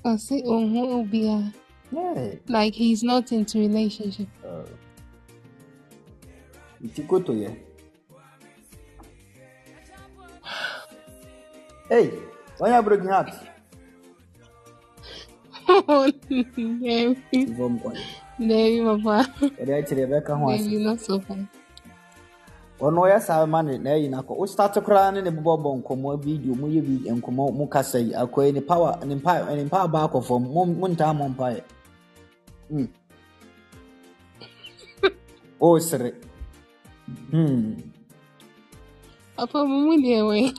[0.05, 1.53] Ɔse ɔnhu obiara.
[1.93, 2.41] ねえ。
[2.49, 4.27] Like he's not into relationship.
[6.83, 6.89] うん。
[6.89, 7.67] 一言言え。
[11.89, 12.11] Hey,
[12.59, 13.31] why are you breaking heart?
[15.69, 17.19] Oh, David.
[18.39, 19.27] David, papa.
[19.59, 20.63] Wadda ya cire bai kan wasa.
[20.63, 21.39] David, not so far.
[22.79, 24.35] Wani ya sami mani na yi na ko.
[24.39, 28.13] O start kura ne ne bubba nkomo video mu yi bi nkomo mu kasa yi
[28.15, 31.63] akwai ni power ni power ni power ba ko fo mun ta mun paye.
[32.71, 32.89] Mm.
[35.61, 36.15] Osre.
[37.33, 37.79] Mm.
[39.37, 40.51] Apa mumu dia weh.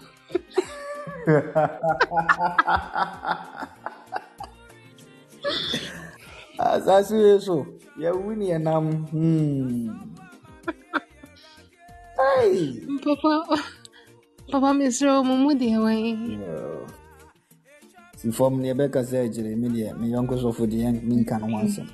[6.57, 7.65] Asasi yeso.
[7.99, 9.05] Ya wini ya nam.
[9.11, 9.91] Hmm.
[12.17, 12.81] Hey.
[13.03, 13.59] Papa.
[14.47, 16.15] Papa misro mumu dia weh.
[18.17, 21.57] Si fam ne yɛbɛka sɛ akyerɛ me deɛ me yɔnko sɔfo deɛ menka no ho
[21.65, 21.87] asɛm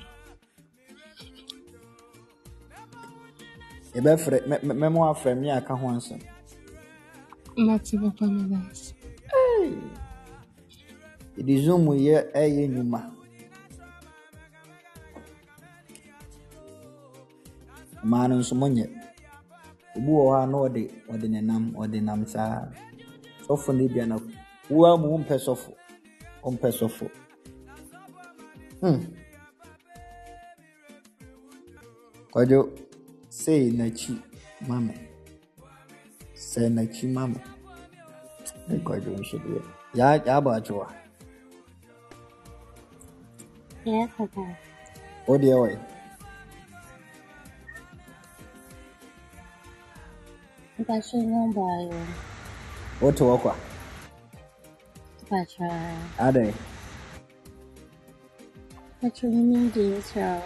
[3.94, 6.20] yɛbɛfrɛ mɛ- mɛ- mɛma wafrɛ me a ka ho asɛm
[7.56, 8.24] Mate papa
[11.36, 13.00] yɛde zoom yɛ ɛyɛ nnwuma
[18.02, 18.84] ɔmaa no nso monyɛ
[19.96, 22.68] obi wɔ hɔ a na ɔde ɔde ne nam ɔde nam saa.
[23.46, 24.16] Sɔfo no bia na
[24.70, 25.70] woa mu wompɛ sɔfo.
[26.46, 27.06] ɔmpɛ sɔfo
[28.80, 29.00] hmm.
[32.32, 32.60] Kwadwo
[33.28, 34.14] sei n'akyi
[34.68, 34.94] ma me
[36.48, 37.38] sɛ n'akyi ma me
[38.68, 39.60] ne kwadwo nso deɛ
[39.98, 40.86] yaa yaabɔ akyewa
[43.86, 44.40] Yeah, papa.
[45.26, 45.42] What?
[53.18, 53.54] Papa,
[55.34, 55.98] Fletcher.
[56.20, 56.54] Are they?
[59.00, 60.40] Fletcher Mindy Show.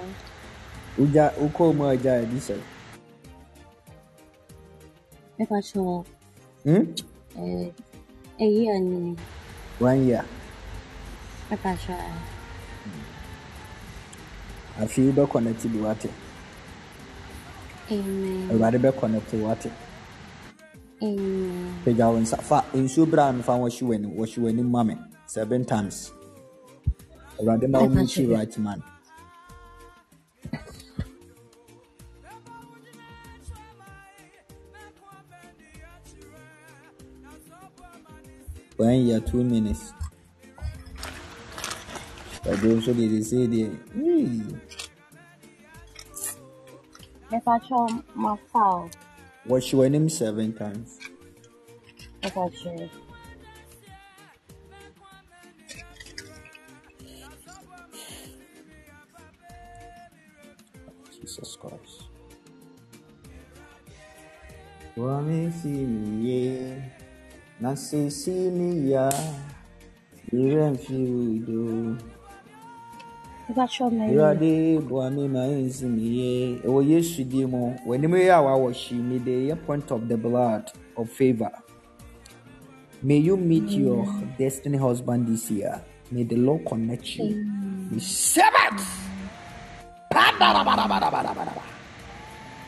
[0.98, 2.62] Uja uko moja edition.
[5.38, 6.04] Ever show.
[6.64, 6.94] Hmm?
[7.38, 7.70] Eh,
[8.40, 9.16] a year ni.
[9.78, 10.24] One year.
[11.50, 11.94] Ever show.
[14.80, 16.08] Afi udo connected wate.
[17.90, 18.50] Amen.
[18.50, 19.70] Awurade bɛ connect wate.
[21.00, 24.94] Pagya wo nsa fa nsuo berɛ a no fa wɔhye w'anim wɔhye w'anim ma me
[25.26, 26.12] seven times.
[27.38, 28.34] Awurade ma wo Ɛfa mukyi hyɛ.
[28.34, 28.82] right man.
[38.76, 39.92] One year two minutes.
[42.42, 44.58] Pagya nso deɛ de sei deɛ hmm.
[47.30, 47.86] Mpacho
[49.46, 49.48] mafao.
[49.48, 50.98] wɔhye w'anim seven times
[52.22, 52.90] Mpacho.
[61.10, 62.10] Jesus Christ.
[64.96, 66.82] Wamefie
[67.60, 68.92] na sisi ni
[74.10, 78.72] Awurade boa me ma nsi me yie ɛwɔ Yesu din mu w'anim yi a wawɔ
[78.72, 81.50] hyi me de yɛ point of the blood of favor
[83.00, 84.04] May you meet your
[84.36, 85.80] destiny husband this year.
[86.10, 87.46] May the Lord connect you.
[87.92, 88.80] Receive it.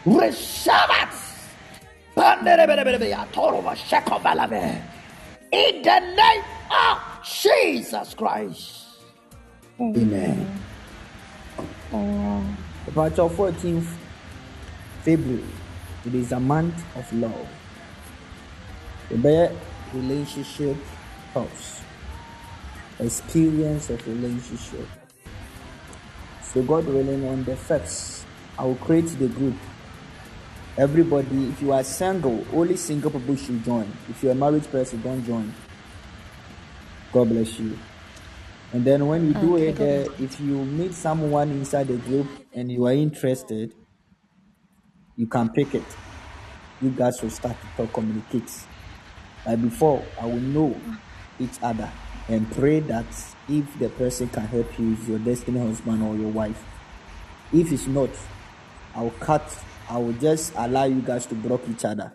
[0.07, 0.72] Receive
[1.03, 1.18] it.
[5.53, 8.87] In the name of Jesus Christ.
[9.81, 9.97] Amen.
[9.97, 10.62] Amen.
[11.93, 13.86] About 14th
[15.03, 15.45] February,
[16.07, 17.49] it is a month of love.
[19.09, 19.53] The
[19.93, 20.76] relationship
[21.32, 21.80] helps.
[23.01, 24.86] Experience of relationship.
[26.43, 28.24] So God willing, on the first,
[28.57, 29.57] I will create the group.
[30.78, 33.93] Everybody, if you are single, only single people should join.
[34.09, 35.53] If you're a married person, don't join.
[37.12, 37.76] God bless you.
[38.73, 42.71] And then when you do it, uh, if you meet someone inside the group and
[42.71, 43.75] you are interested,
[45.16, 45.85] you can pick it.
[46.81, 48.51] You guys will start to talk, communicate.
[49.45, 50.81] Like before, I will know
[51.41, 51.91] each other
[52.29, 53.07] and pray that
[53.49, 56.62] if the person can help you, is your destiny husband or your wife.
[57.53, 58.11] If it's not,
[58.95, 59.43] I will cut.
[59.89, 62.12] I will just allow you guys to block each other.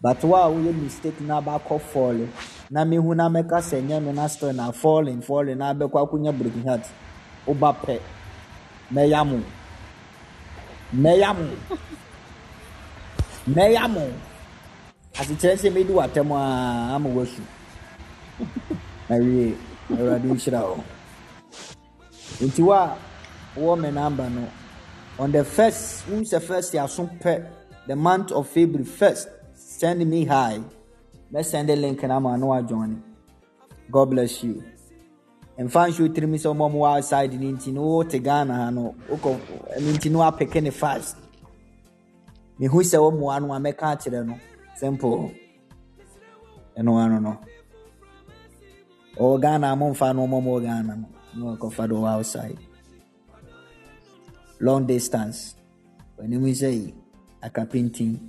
[0.00, 2.28] But wa woyɛ mistake na abakɔ fall.
[2.70, 6.36] Na mehu na mɛka sɛ nyɛ me na still na falling falling na abɛkɔ akɔnya
[6.36, 6.86] broken heart.
[7.46, 8.00] Woba pɛ
[8.92, 9.42] mɛya mo
[10.94, 11.48] mɛya mo
[13.48, 14.12] mɛya mo
[15.14, 17.42] asekyerɛ sɛ mɛdi w'atɛm a ama woasu
[19.08, 19.56] na wie
[19.90, 20.84] awurade nhyira wo
[22.40, 22.96] nti wo a
[23.56, 24.48] wowɔ me number no.
[25.18, 27.46] On the first wohu sɛ first yɛaso pɛ
[27.86, 29.28] the month of february first
[29.78, 30.60] send me hi
[31.30, 32.96] let's send the link na ama no wajoin
[33.90, 34.62] god bless you.
[35.58, 38.94] Mfa nhyɛ tirim sɛ ɔma mo wɔ outside no nti no wote ghana ha no
[39.08, 39.30] wokɔ
[39.76, 41.16] ɛno nti no wapɛke ne fast.
[42.60, 44.38] Mehu sɛ wɔmmoa no a mɛka akyerɛ no
[44.76, 45.30] simple.
[46.76, 47.38] Ɛno ano no
[49.16, 52.58] ɔwɔ ghana a momfa no ɔma mo wɔ ghana no na wɔkɔfa do outside.
[54.60, 55.54] Long distance.
[56.18, 56.94] W'anim sɛ yi
[57.42, 58.20] akapintin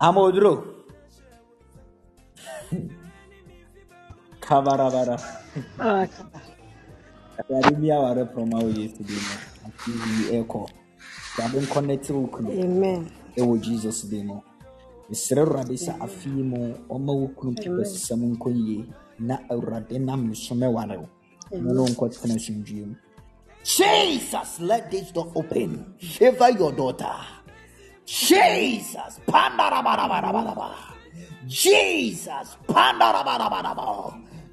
[0.00, 0.64] amoduro
[4.40, 5.16] kabarabara.
[7.38, 9.22] Awurade bi aware prɔma wɔ yesterday
[10.40, 10.60] ɛkɔ
[11.38, 13.10] awurade nkɔnɛte wo kunu Amen.
[13.36, 14.40] ɛwɔ jesus din mu
[15.10, 18.84] mesrɛ awurade sɛ afei mu ɔma wo kunu pɛpɛsɛm nkɔ yie
[19.18, 21.08] na awurade nam ne so mɛware wo
[21.52, 22.94] na ne nkɔtena asomdwie mu
[23.62, 25.94] Jesus, let this door open.
[26.00, 27.12] Favor your daughter.
[28.10, 29.20] Jesus.
[31.46, 32.56] Jesus.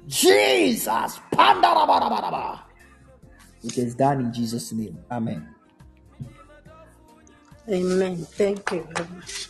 [0.06, 1.20] Jesus.
[3.64, 4.96] It is done in Jesus' name.
[5.10, 5.48] Amen.
[7.68, 8.16] Amen.
[8.16, 9.48] Thank you very much.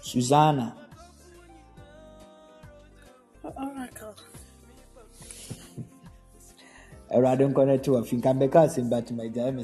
[0.00, 0.74] Susanna.
[3.44, 4.14] Oracle.
[7.12, 9.62] Awurade nkɔnɛ te wafi nka mbɛka asɛm ba tuma agyae me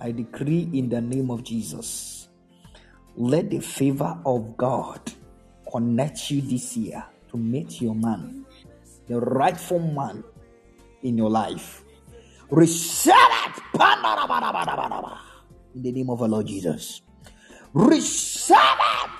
[0.00, 2.28] i decree in the name of jesus
[3.16, 5.00] let the favor of god
[5.70, 8.44] connect you this year to meet your man
[9.06, 10.24] the rightful man
[11.02, 11.84] in your life.
[12.50, 13.62] Receive it!
[15.74, 17.02] In the name of our lord jesus.
[17.72, 19.10] Receive it!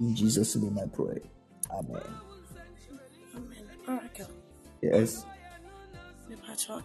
[0.00, 1.20] In jesus name i pray.
[1.70, 2.25] Amen.
[3.88, 4.28] Oracle.
[4.82, 5.24] Yes.
[6.28, 6.82] Mepatro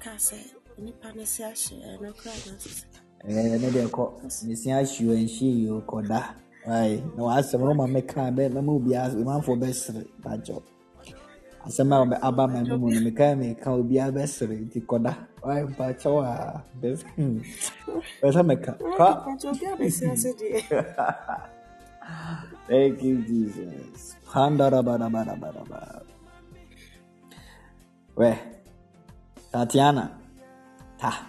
[22.68, 24.16] Thank you Jesus.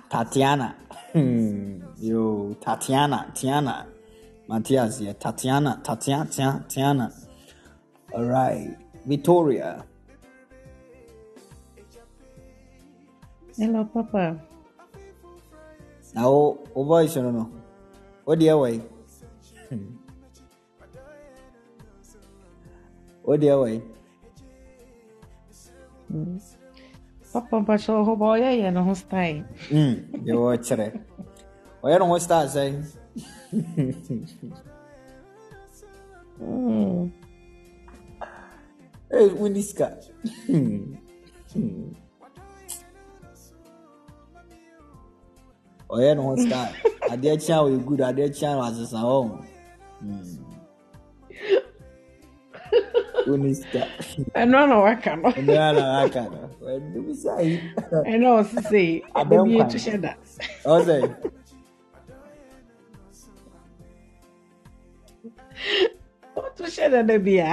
[0.09, 0.74] Tatiana
[1.12, 1.82] hmm.
[2.01, 3.86] yo tatiana tiana
[4.53, 7.12] Matias yeah, Tatiana, Tatiana, Tiana, Tiana.
[8.12, 8.76] All right,
[9.07, 9.84] Victoria.
[13.57, 14.38] Hello, Papa.
[16.14, 17.51] Now, o voice, no, no.
[18.24, 18.82] What the way?
[23.22, 23.82] What the way?
[27.33, 29.45] Papá, baixou o robô, olha aí, eu não está aí.
[29.72, 30.93] Hum, eu vou tirar.
[31.83, 32.83] Olha, não está aí.
[39.11, 39.99] É o Niska.
[40.49, 40.95] Hum,
[41.57, 41.93] hum.
[45.89, 46.74] Olha, não está aí.
[47.11, 49.41] A dia tinha o Igor, a dia tinha o Azazão.
[53.28, 53.82] wone sika
[54.40, 57.54] ɛno na waka no ɛno na waka no wabisa yi
[58.12, 60.12] ɛno ɔse sei ɛbi ɛto hyɛ da
[60.74, 60.96] ɔsɛ
[66.36, 67.48] ɔto hyɛ da da bia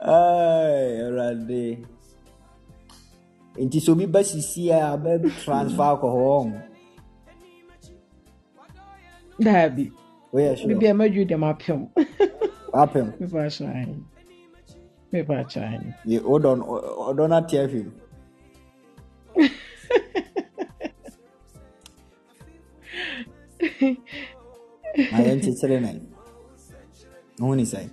[0.00, 1.62] awurade
[3.64, 4.96] nti sɛ obi bɛsisi a.
[5.02, 5.12] Bɛ
[5.44, 6.52] transfer alcohol
[9.44, 9.84] daabi
[10.68, 11.80] bibia mɛdwe deɛ mapem
[12.82, 13.94] apem mepa kyerɛe
[15.12, 17.88] mepa kyerɛe wodɔ no atea afim
[25.12, 25.88] na yɛnkyekyere no
[27.46, 27.88] wohu ne sɛe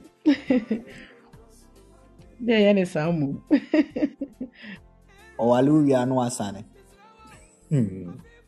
[2.45, 3.33] deɛ ɛyɛ ne saa mmom
[5.41, 6.61] ɔwale wo wia no wasane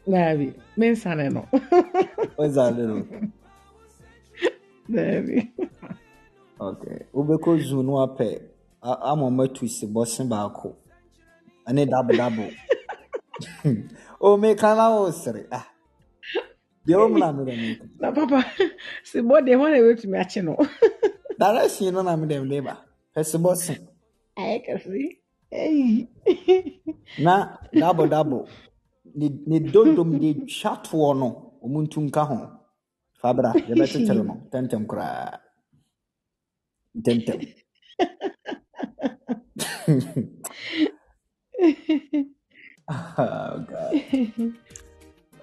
[0.09, 1.47] deve pensare no.
[2.37, 3.05] Pensare no.
[4.89, 5.51] Devi.
[6.59, 6.97] Okay.
[7.13, 8.27] Wobɛkɔ zoo no apɛ
[8.81, 10.75] ama ɔma twisi bɔse baako
[11.73, 12.45] ne dabodabo.
[14.21, 15.45] Omeka na wo sere.
[15.51, 15.67] Ah.
[16.85, 17.89] Deɛ wo mna me dɛm.
[17.99, 18.43] Na papa,
[19.03, 20.55] si bɔ deɛ hɔ na e ɛbɛtumi akye no.
[21.39, 22.77] Direction no na me dɛm deba.
[23.15, 23.77] Pɛ si bɔse.
[24.37, 25.17] Ayɛ kɛse.
[25.51, 26.07] Eyi.
[27.19, 28.47] Na dabodabo
[29.15, 31.27] ne dodom de twa toɔ no
[31.63, 32.37] ɔmo ntu nka ho.
[33.21, 34.33] Fa bra yɛbɛkyekyere no.
[34.47, 35.39] Ntɛmtɛm koraa.
[36.99, 37.39] Ntɛmtɛm
[42.89, 43.93] oh god.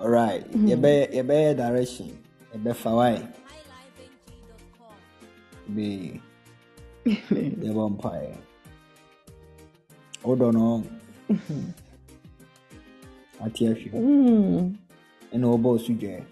[0.00, 2.10] Alright yɛbɛyɛ yɛbɛyɛ direction.
[2.54, 3.18] Yɛbɛfa wae
[5.74, 6.20] be
[7.06, 8.36] yɛbɔ mpaeɛ.
[10.24, 10.82] Wodɔ no
[13.44, 13.88] ate ahwe
[15.32, 16.22] ɛna wɔbɔ so dwaa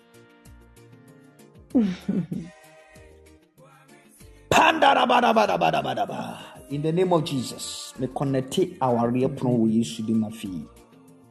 [4.54, 6.38] Pandarabadabadabadabadaba.
[6.70, 10.64] In the name of Jesus, me connect awareɛ pono wɔ Yesu di ma fie.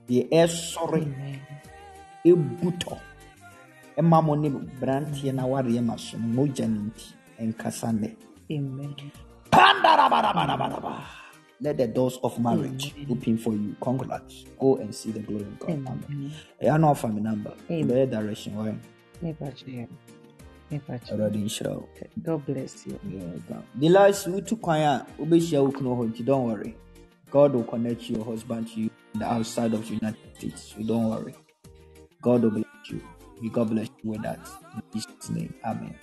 [0.07, 1.07] Deɛ ɛsɔre
[2.25, 2.97] ebutɔ
[3.97, 8.15] ɛma mo ne branteɛ na awareɛ ma so no mogya ne nti ɛnkasa nnɛ.
[9.49, 11.22] Pandarabadabadabadaba.
[11.63, 13.75] Let the doors of marriage open for you.
[13.81, 14.45] Congrats.
[14.59, 15.69] Go and see the glory of God.
[15.71, 16.33] Amen.
[16.61, 17.53] I know my number.
[17.71, 17.87] Amen.
[17.87, 18.55] Better direction.
[18.57, 18.75] Why?
[21.11, 21.87] Already in show.
[22.21, 22.99] God bless you.
[23.09, 23.63] Yeah, God.
[23.75, 26.75] The last took kwan a wobɛhyia wo kunu hɔ nti don't worry.
[27.29, 30.73] God will connect your husband to you in the outside of the United States.
[30.75, 31.35] So don't worry.
[32.21, 33.01] God will bless you.
[33.41, 34.39] May God bless you with that.
[34.75, 35.53] In Jesus' name.
[35.63, 35.95] Amen.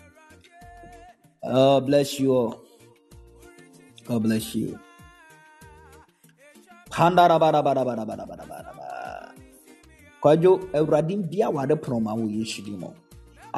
[1.43, 2.63] Uh bless you all.
[4.07, 4.79] God bless you.
[7.03, 7.09] I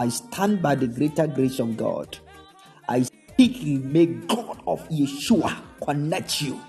[0.08, 2.18] stand by the greater grace of God.
[2.88, 6.60] I speak, may God of Yeshua connect you.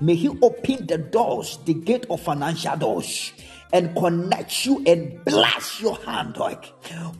[0.00, 3.32] May He open the doors, the gate of financial doors,
[3.72, 6.36] and connect you and bless your hand.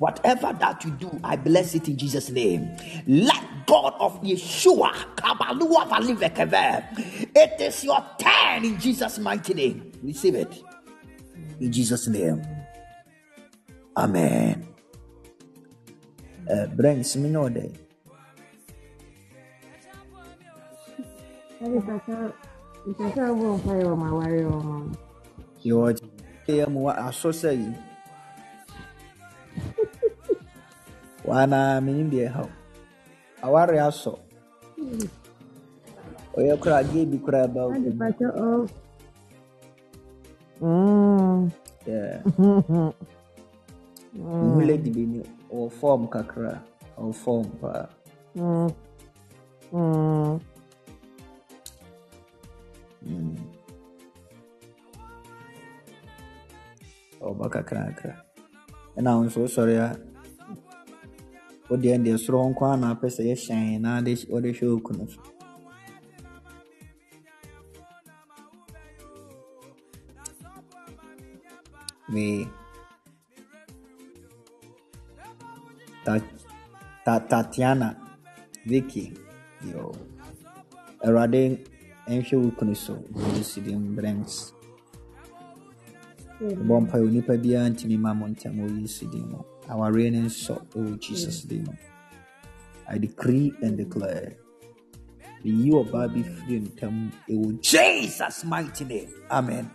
[0.01, 2.69] Whatever that you do, I bless it in Jesus' name.
[3.07, 4.93] Let God of Yeshua,
[7.35, 9.93] it is your turn in Jesus' mighty name.
[10.03, 10.63] Receive it
[11.61, 12.43] in Jesus' name.
[13.97, 14.67] Amen.
[16.51, 17.73] Uh, Brent, me know that.
[22.83, 24.75] Mpɛsɛ ɔbɔ mpaeɛ wɔ m'awareɛ wɔ ho.
[25.63, 25.89] Yɛwɔ
[26.49, 27.71] yɛ mu asɔ sɛ yi.
[31.25, 32.62] Wana menim deɛ ɛha wo.
[33.43, 34.13] aware asɔ
[36.37, 37.75] ɔyɛ kora adeɛ bi kora ba wo
[44.53, 45.21] hu lady bi ni
[45.53, 46.63] ɔwɔ fɔm kakra
[46.99, 47.87] ɔwɔ fɔm paa
[48.37, 48.71] ɔba mm.
[49.73, 50.39] mm.
[57.21, 57.51] mm.
[57.51, 58.15] kakrakra
[58.97, 60.12] ɛna wo nso wosɔre ya
[61.73, 63.91] wodeɛ deɛ soro hɔ nko ara na apɛ sɛ yɛhyɛn na
[64.33, 65.21] wɔde hwɛ wo kunu so.
[72.13, 72.47] Me.
[76.05, 76.21] Ta,
[77.05, 77.89] ta, Tatiana.
[78.67, 79.15] Vicky.
[79.65, 79.93] Yo.
[81.05, 81.59] Awurade
[82.07, 82.95] nhwɛ wo kunu so.
[83.15, 84.53] Wɔ Yesu din Brent
[86.43, 90.55] bɔ mpa onipa biara ntumi ma mo ntam wɔ Yesu din mu awareɛ no nsɔ
[90.75, 91.73] wɔ Jesus mu
[92.89, 94.37] I decree and declare
[95.45, 99.09] meyi ɔbaa bi firi ntam wɔ Jesus mighty name.
[99.31, 99.71] Amen.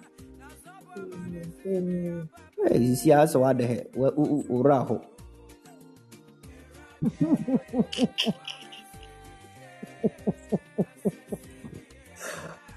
[1.65, 2.29] Amen.
[2.63, 4.97] Ha sɛ wada hɛ wa- wo- wo- wowura hɔ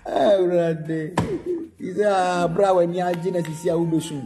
[0.06, 1.14] Awurade
[1.78, 4.16] sisi a berɛ a w'ani agye na sisi a wobɛsu.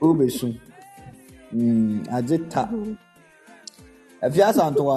[0.00, 0.48] Wobɛsu
[1.52, 2.62] Mm, agye ta
[4.24, 4.96] afi asantoa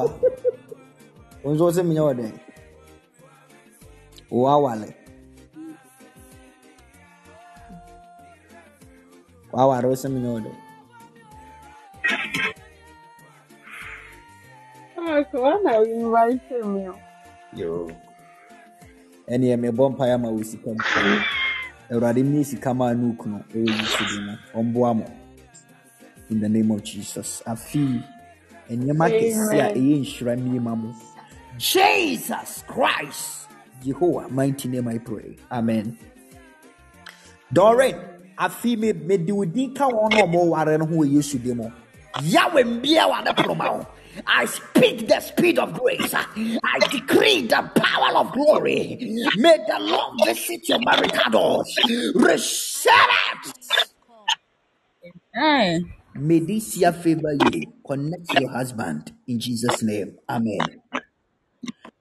[1.44, 2.34] wo nso wo sɛ menyɛ wɔ dɛn
[4.32, 4.88] wo awale
[9.54, 10.58] waware wo sɛ menyɛ wɔ dɛn
[19.32, 20.84] ɛneɛ mebɔ mpaeɛ ama wɔ sika mu
[21.92, 25.06] awurade sika eh, ma ne wokunu ɛwɔ yesu din mu ɔmboa mo.
[26.30, 28.04] In the name of jesus afei
[28.70, 30.94] nneɛma kɛse a ɛyɛ nhyira mmie ma mo
[31.58, 33.48] jesus christ.
[33.84, 35.36] Jehovah mighty name i pray.
[35.52, 35.98] Amen.
[37.54, 37.96] Dɔren
[38.38, 41.72] afei me mede wo din ka wɔn a ɔmɔware no ho wɔ yesu mu
[42.24, 43.06] yahweh mbia
[43.36, 43.86] poroma
[44.26, 46.14] I speak the speed of grace.
[46.14, 48.98] I decree the power of glory.
[49.38, 51.76] May the Lord visit your marital doors.
[52.16, 52.92] Receive
[53.46, 53.58] it.
[55.36, 55.94] Amen.
[56.16, 57.74] May this year favor you.
[57.86, 60.18] Connect your husband in Jesus' name.
[60.30, 60.82] Amen.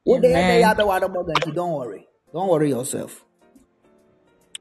[0.08, 0.64] Amen.
[0.64, 1.52] other one more than you?
[1.52, 2.06] Don't worry.
[2.32, 3.24] Don't worry yourself.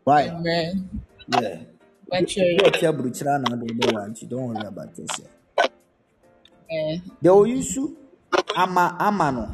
[0.05, 0.29] Right?
[0.31, 0.89] Amen.
[1.27, 1.63] Yeah.
[2.09, 4.29] But You you, are here, Bruchra, now don't.
[4.29, 5.29] Don't worry about yourself.
[7.21, 7.77] They will use.
[8.55, 9.45] Ama ama no.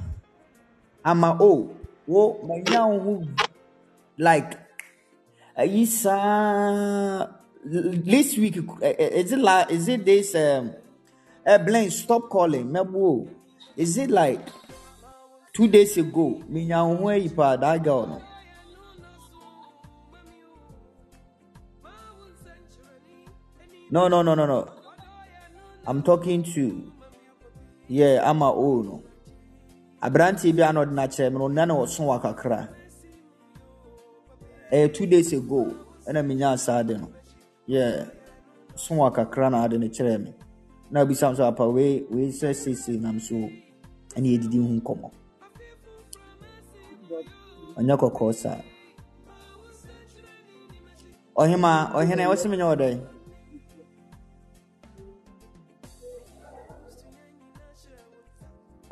[1.04, 1.76] Ama oh.
[2.08, 3.22] Wo manya who
[4.18, 4.58] like
[5.58, 7.28] ayi saa
[7.64, 10.74] this week eh, eh, is it like is it this um
[11.46, 13.28] uh, Blaine stop calling Mebu
[13.78, 14.42] is it like
[15.54, 18.22] two days ago minya ho ayi pa that girl
[23.92, 24.60] no no no no no no
[25.86, 26.92] I'm talking to
[27.90, 29.04] yeah ama oh no
[30.02, 32.70] aberanteɛ bi a na ɔde no akyerɛ me no ɔnna na ɔso wa kakra
[34.72, 35.74] ɛyɛ two days ago
[36.08, 37.10] ɛna menya saa de no.
[37.68, 38.06] Yeah
[38.80, 40.34] so wa kakra na ade no kyerɛ me
[40.92, 43.36] na obisa m so apa wei wei sɛ seesei nam so
[44.16, 45.10] ɛne yɛdidi ho nkɔmmɔ
[47.78, 48.62] ɔnyɛ kɔkɔɔ saa
[51.36, 52.72] ɔhema ɔhene wɔsi mi nyɛ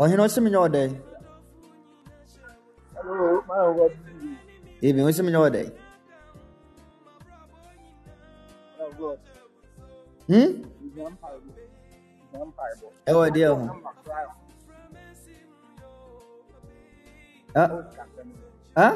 [0.02, 0.62] ɔhene wɔsi mi nyɛ
[4.82, 5.72] yi ebi wɔsi mi nyɛ yi
[10.30, 10.50] hmm?
[13.08, 13.64] Ɛwɔ deɛ ho
[18.76, 18.94] ah.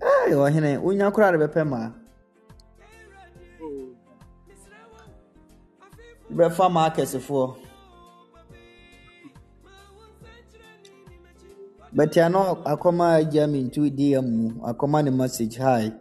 [0.00, 1.88] Ɛy ɔhene wonya koraa de bɛpɛ maa
[6.36, 7.61] bɛfa maa akɛsefoɔ
[11.94, 15.92] But I know Akoma jam into DM Akoma the message hi.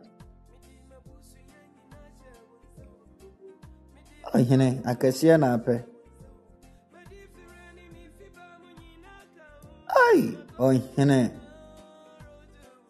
[4.33, 5.83] Ɔhene akɛseɛ na apɛ.
[9.89, 11.19] Ai ɔhene.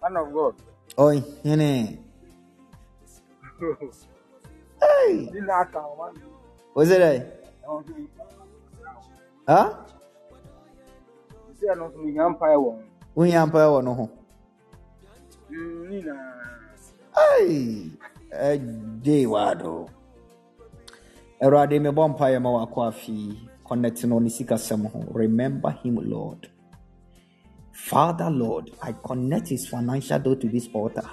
[0.01, 0.55] Man of God.
[0.95, 1.97] Ɔhene.
[4.81, 5.29] Ai.
[5.33, 6.11] Dina aka wa.
[6.75, 7.11] O se dɛ.
[9.47, 9.85] Ha?
[11.57, 12.90] Ṣé ẹnu sùn ìyá ń pa ẹ̀wọ̀n?
[13.15, 14.09] Wohia mpa wɔ no ho
[18.31, 19.89] agye wado
[21.41, 25.05] awurade mebɔ mpaeɛ ma wakɔ afei connect no ne sikasɛm ho.
[25.13, 26.49] Remember him lord.
[27.71, 31.09] Father lord i connect his financial door to this altar.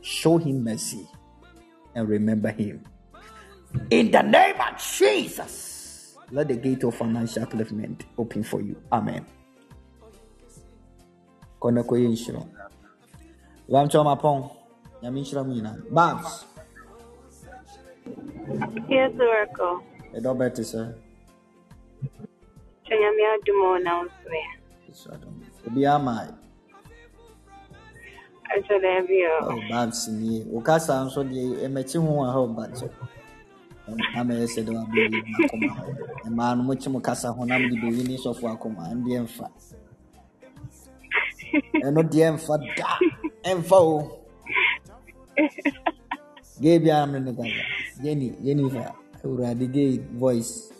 [0.00, 1.08] Show him mercy
[1.94, 2.84] and remember him.
[3.90, 8.76] In the name of jesus let the gate of financial upliftment open for you.
[8.90, 9.26] Amen
[11.66, 12.42] kɔnɛ kɔyɛ nhyira
[13.72, 14.38] wamkyɛ mapɔn
[15.02, 16.30] nyame nhyira mu nyinaa babs.
[18.94, 19.74] Yes, Oracle.
[20.16, 20.80] ɛdɔ bɛte sɛ
[22.86, 24.50] Chanyami Adumo announcement.
[25.66, 26.14] obiaa ma
[28.48, 32.74] Actually, every oh, babs nie wo kasa nso deɛ ɛmɛkyi ho a hɔ but
[34.14, 35.90] ama ɛyɛ sɛ dɛ wabɛwi makoma hɔ
[36.26, 39.50] ɛmaa no mokye mo kasa ho na mede bɛwi ne sɔfo akoma ɛndeɛ mfa
[41.86, 42.88] ɛno deɛ mfa da.
[43.50, 43.96] Ɛmfa o.
[46.60, 47.62] Gay biara mene ne kasa
[48.04, 48.94] yɛni yɛni fa.
[49.24, 50.72] Awurade gay voice.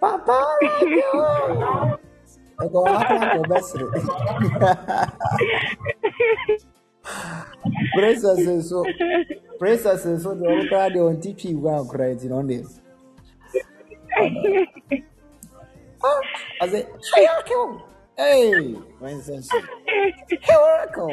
[0.00, 0.36] Papa
[2.62, 3.86] ɛkɔ nkɔ bɛsere
[7.94, 8.78] princess nso
[9.58, 12.56] princess nso deɛ ɔno koraa deɛ ɔnti twi wa nkora nti na ɔne
[16.62, 16.78] ɔsɛ
[17.14, 17.85] hey oracle
[18.16, 19.48] hey princess
[19.86, 20.14] hey
[20.56, 21.12] oracle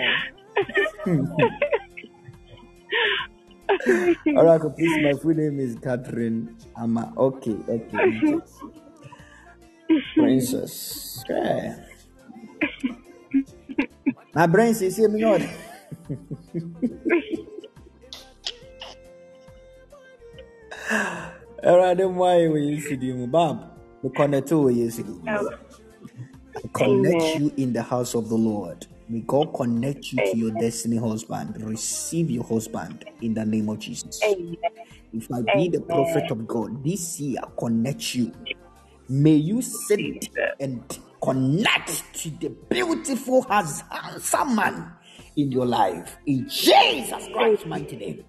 [4.37, 8.39] oracle please my full name is catherine ama okay okay okay.
[10.15, 11.75] princess yeah.
[14.35, 15.49] na brain sisi mi nyɛ ɔde
[21.63, 23.27] Awurade mmoa yɛ wɔ Yesu din mu.
[23.27, 23.57] Bab,
[24.03, 25.23] me connect wɔ Yesu din mu.
[25.27, 25.39] I
[26.73, 27.41] connect Amen.
[27.41, 28.85] you in the house of the Lord.
[29.09, 31.61] May God connect you to your destiny husband.
[31.61, 34.21] Receive your husband in the name of Jesus.
[34.23, 34.57] Amen.
[35.13, 38.33] If I be the prophet of God, this year connect you.
[39.09, 40.27] May you sit
[40.59, 40.81] and
[41.21, 44.93] connect to the beautiful, handsome man
[45.35, 46.17] in your life.
[46.25, 48.25] In Jesus Christ's mighty name.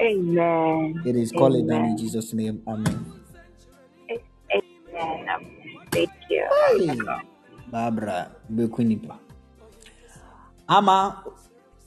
[0.00, 1.02] Amen.
[1.04, 2.62] It is called done in Jesus' name.
[2.68, 2.86] Amen.
[2.86, 3.21] Amen.
[5.92, 6.40] Peki.
[7.70, 9.18] Babra, bekwe nipa.
[10.68, 11.24] Ama,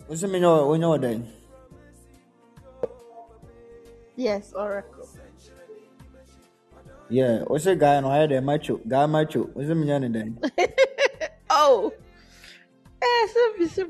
[0.07, 1.27] what's me know when you're done?
[4.15, 5.09] Yes, Oracle.
[7.09, 9.43] Yeah, what's a guy and I had a macho, guy macho.
[9.53, 10.39] What's me know then?
[11.49, 11.93] Oh,
[13.01, 13.85] eh, so we see,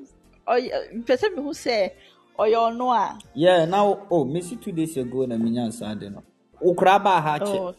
[0.47, 0.59] oh,
[1.05, 1.93] person who say,
[2.37, 3.11] oh, or your noa.
[3.13, 3.19] Ah.
[3.33, 6.23] Yeah, now, oh, missy two days ago, and I'm in your side, you know.
[6.61, 7.47] Ukraba hatchet.
[7.47, 7.75] Oh.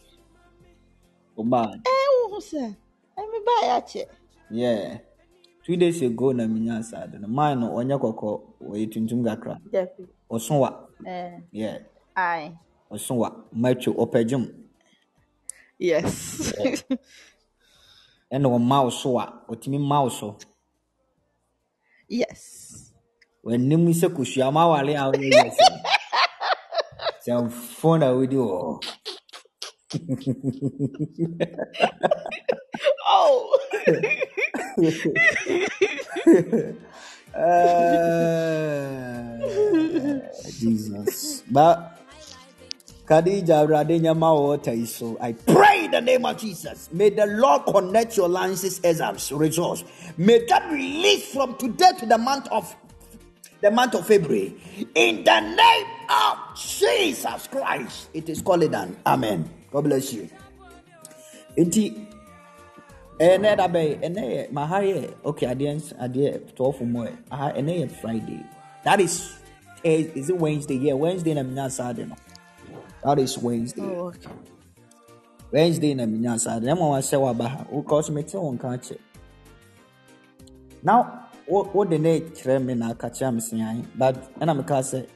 [1.37, 1.61] Oba.
[1.85, 2.75] eh, sɛ
[3.17, 4.05] ɛmi ba yɛ akyɛ.
[4.49, 4.97] Yeah.
[5.63, 7.27] Two days ago na mi nya nsa de no.
[7.27, 8.41] Mine no ɔnyɛ kɔkɔɔ,
[8.71, 9.59] ɔyɛ tuntum kakra.
[9.71, 10.07] Dabi.
[10.31, 10.87] Ɔso wa.
[11.05, 11.79] Eh, Yeah.
[12.15, 12.57] aye.
[12.91, 13.31] Ɔso wa.
[13.51, 13.91] Macho,
[14.25, 14.47] gyem.
[15.77, 16.53] Yes.
[18.31, 20.37] Ɛna ɔma wo so a, ɔtumi ma wo so.
[22.09, 22.93] yes.
[23.43, 25.65] w'anim sɛ kosua ma awale a woyɛ yɛ sɛ
[27.23, 28.81] sɛ mfo na wodi wɔ
[33.09, 33.57] Oh.
[33.87, 34.13] hɔ
[37.35, 37.79] ah,
[40.59, 41.93] jesus ba
[43.07, 46.89] Khadija Radenya water so I pray in the name of Jesus.
[46.91, 49.85] May the Lord connect your lances exams results.
[50.17, 52.75] May that release from today to the month of
[53.61, 54.55] the month of February.
[54.93, 58.09] In the name of Jesus Christ.
[58.13, 58.97] It is called done.
[59.05, 59.56] Amen.
[59.71, 60.29] God bless you.
[61.57, 62.07] Enti
[63.19, 67.51] ɛnɛ da bɛyɛ ɛnɛ yɛ ma ha yɛ okay adeɛ adeɛ twelve mu ɛ aha
[67.53, 68.43] ɛnɛ yɛ Friday.
[68.83, 69.33] That is
[69.83, 70.75] eh, is it Wednesday?
[70.77, 72.15] Yeah, Wednesday na mi nya no.
[73.03, 73.81] That is Wednesday.
[73.81, 74.29] Oh, okay.
[75.51, 76.71] Wednesday na mi nya Saturday.
[76.71, 77.65] Ɛma wa sɛ wa ba ha.
[77.71, 78.97] Because me te wɔn kan kyɛ.
[80.83, 85.07] Now wode ne kyerɛ me na aka kyerɛ me sɛ ahe but ɛna meka sɛ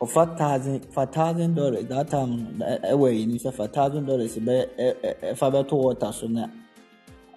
[0.00, 2.58] ɔfa thousand fa thousand dollars that time
[2.92, 4.56] ɛwɔ yi ni sɛ fa thousand dollars bɛ
[5.34, 6.46] ɛfa bɛto water so na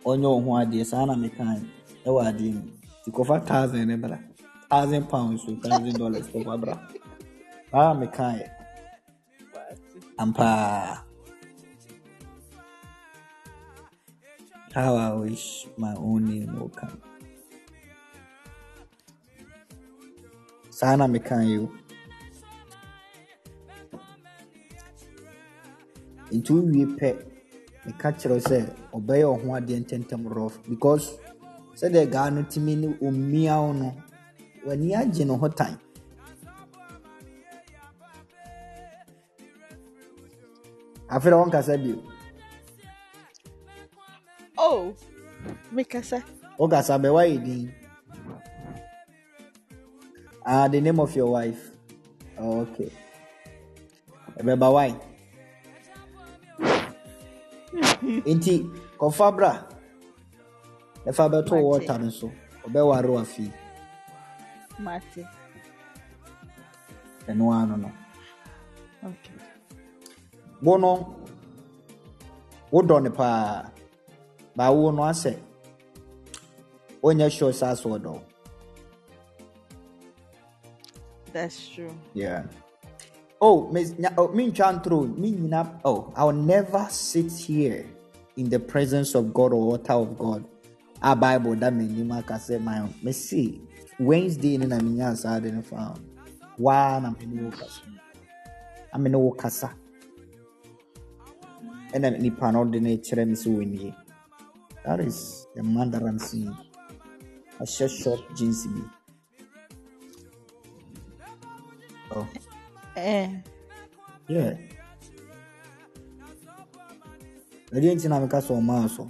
[0.06, 1.44] ɔnyɛ wɔn ho adeɛ saa na meka
[2.06, 2.62] ɛwɔ adeɛ mu
[3.04, 4.18] ti kɔfa thousand ne bra
[4.70, 6.76] thousand pounds so thousand dollars kɔfa bra
[7.72, 8.48] saa na meka yɛ
[10.20, 11.04] ampaa.
[14.74, 16.98] How I wish my own name will come.
[20.72, 21.70] Sana Mikayo.
[26.32, 27.10] Nti wowie pɛ
[27.86, 28.58] meka kyerɛ sɛ
[28.96, 31.18] ɔbɛyɛ ɔho adeɛ ntɛntɛm rough because
[31.76, 33.90] sɛdeɛ gaa no tumi ne ɔmmia wo no
[34.66, 35.78] w'ani agye ne ho tan.
[41.10, 41.98] Afei dɛ wɔnkasa bio.
[44.58, 44.94] Oh,
[45.74, 46.24] Mikasa.
[46.58, 47.74] wokasa bɛ woayɛ din.
[50.46, 51.72] Ah the name of your wife.
[52.38, 52.92] Oh, okay.
[54.40, 55.13] Ɛbɛba why
[58.26, 58.70] nti
[59.00, 59.52] kɔfa bra
[61.30, 61.64] bɛto Mate.
[61.64, 62.32] water no so
[62.66, 63.10] ɔbɛware
[64.80, 65.26] Mate.
[67.28, 67.92] ɛno ano no
[69.04, 69.34] Okay.
[70.62, 71.16] wo no
[72.72, 73.70] wodɔ no paa
[74.56, 75.38] baa wo no asɛ
[77.02, 78.22] wonyɛ sure sɛ asɛ ɔdɔ wo
[81.34, 81.90] That's true.
[82.14, 82.44] Yeah.
[83.42, 85.36] Oh, Miss, oh, me chantro, me.
[85.84, 87.88] Oh, I'll never sit here
[88.38, 90.46] in the presence of God or altar of God.
[91.02, 93.62] A Bible that me ni maka say my see
[94.00, 96.00] Wednesday ni na me nya sa de found.
[96.58, 97.82] Wa na me ni okasa.
[98.94, 99.74] I me no okasa.
[101.94, 102.96] Ɛna nipa no de ne me
[103.36, 103.96] sɛ wɔnie.
[104.86, 106.56] That is the man that I'm seeing.
[107.60, 108.82] Ahyɛ short jeans bi.
[112.16, 112.28] Oh.
[112.96, 113.30] Eh.
[114.28, 114.56] Yeah.
[117.74, 119.10] ɛdeɛ nti na meka sɛ ɔmaa so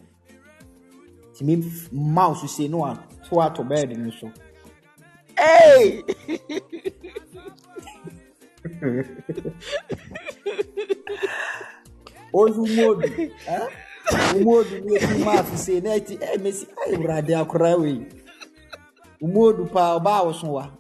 [1.38, 4.32] tumi mouse se no ato ato bɛɛde no so
[5.38, 6.04] Hey!
[12.34, 13.08] Hoje o modo,
[14.36, 16.68] o modo do Mafo Senete eh, é Messi.
[16.78, 18.08] Ai, ah, Brade Akraui.
[19.22, 20.34] O modo para o Bao hmm?
[20.34, 20.74] Sunwa.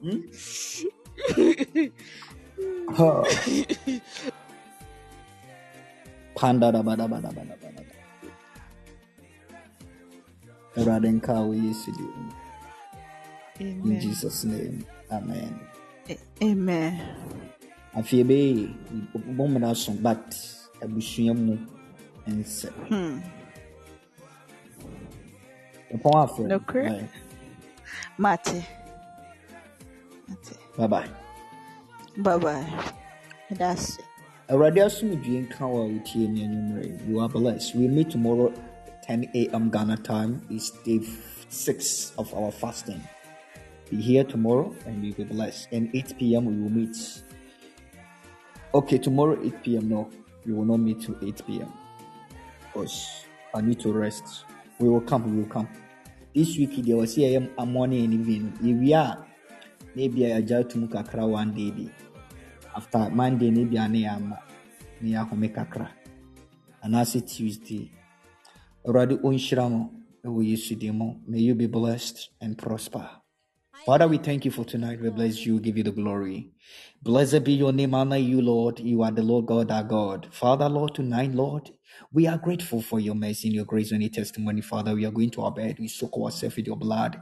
[6.35, 7.62] Panda da bada bada bada.
[10.75, 12.03] Pandadabadabadabadabada awurade nka wo yesu de
[13.59, 13.99] in Amen.
[13.99, 15.59] jesus name amen
[16.41, 16.99] Amen.
[17.95, 18.73] afei ɛbɛyɛ
[19.37, 20.35] bɔ mmara so but
[20.81, 21.57] abusua mu
[22.27, 23.19] nsɛ Hmm.
[25.93, 26.59] ɛpɔn afrɛ no.
[26.59, 27.07] Nokorɛ.
[28.17, 28.65] Mate.
[30.27, 30.57] Mate.
[30.77, 31.09] bye bye
[32.17, 32.65] Bye bye.
[33.51, 34.05] That's it.
[34.49, 38.51] awurade asomdwie nka wo a wotie ne anwummerɛ you are blessed we meet tomorrow
[39.03, 40.99] 10 a.m ghana time is day
[41.49, 43.01] 6 of our fasting.
[43.89, 45.67] Be here tomorrow and you'll be blessed.
[45.71, 47.23] And 8 p.m we will meet.
[48.73, 50.09] Okay tomorrow 8 p.m no
[50.45, 51.71] we will not meet till 8 p.m
[52.65, 54.45] because i need to rest.
[54.79, 55.67] We will come we will come.
[56.33, 59.25] This week there was here a morning and evening yɛwie a
[59.95, 61.89] na ebia yɛagya tum kakra one day bi
[62.75, 64.47] after monday ne bia ne yɛama um,
[65.01, 65.87] ne yɛahome kakra
[66.83, 67.91] anaasɛ tuesday
[68.85, 73.09] awurade ɔnhyira mo may you be blessed and prosper
[73.85, 75.01] Father, we thank you for tonight.
[75.01, 76.51] We bless you, give you the glory.
[77.01, 78.79] Blessed be your name, honor you, Lord.
[78.79, 80.29] You are the Lord God, our God.
[80.31, 81.69] Father, Lord, tonight, Lord,
[82.11, 84.95] We are grateful for your mercy and your grace and your testimony, Father.
[84.95, 85.77] We are going to our bed.
[85.79, 87.21] We soak ourselves with your blood.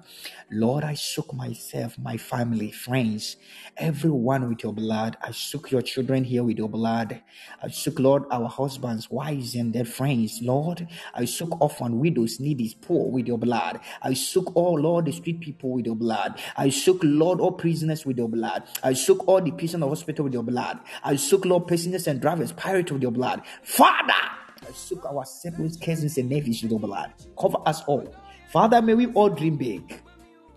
[0.50, 3.38] Lord, I soak myself, my family, friends,
[3.78, 5.18] everyone with your blood.
[5.22, 7.22] I soak your children here with your blood.
[7.62, 10.40] I soak, Lord, our husbands, wives, and their friends.
[10.42, 13.80] Lord, I soak orphan, widows, needy, poor with your blood.
[14.02, 16.40] I soak all, Lord, the street people with your blood.
[16.56, 18.64] I soak, Lord, all prisoners with your blood.
[18.84, 20.80] I soak all the patients the hospital with your blood.
[21.04, 23.42] I soak, Lord, prisoners and drivers, pirates with your blood.
[23.64, 24.14] Father,
[24.76, 27.14] soak our siblings, cousins, and nephews with your blood.
[27.40, 28.14] Cover us all.
[28.52, 30.02] Father, may we all dream big.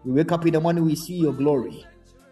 [0.05, 1.85] We wake up in the morning, we see your glory.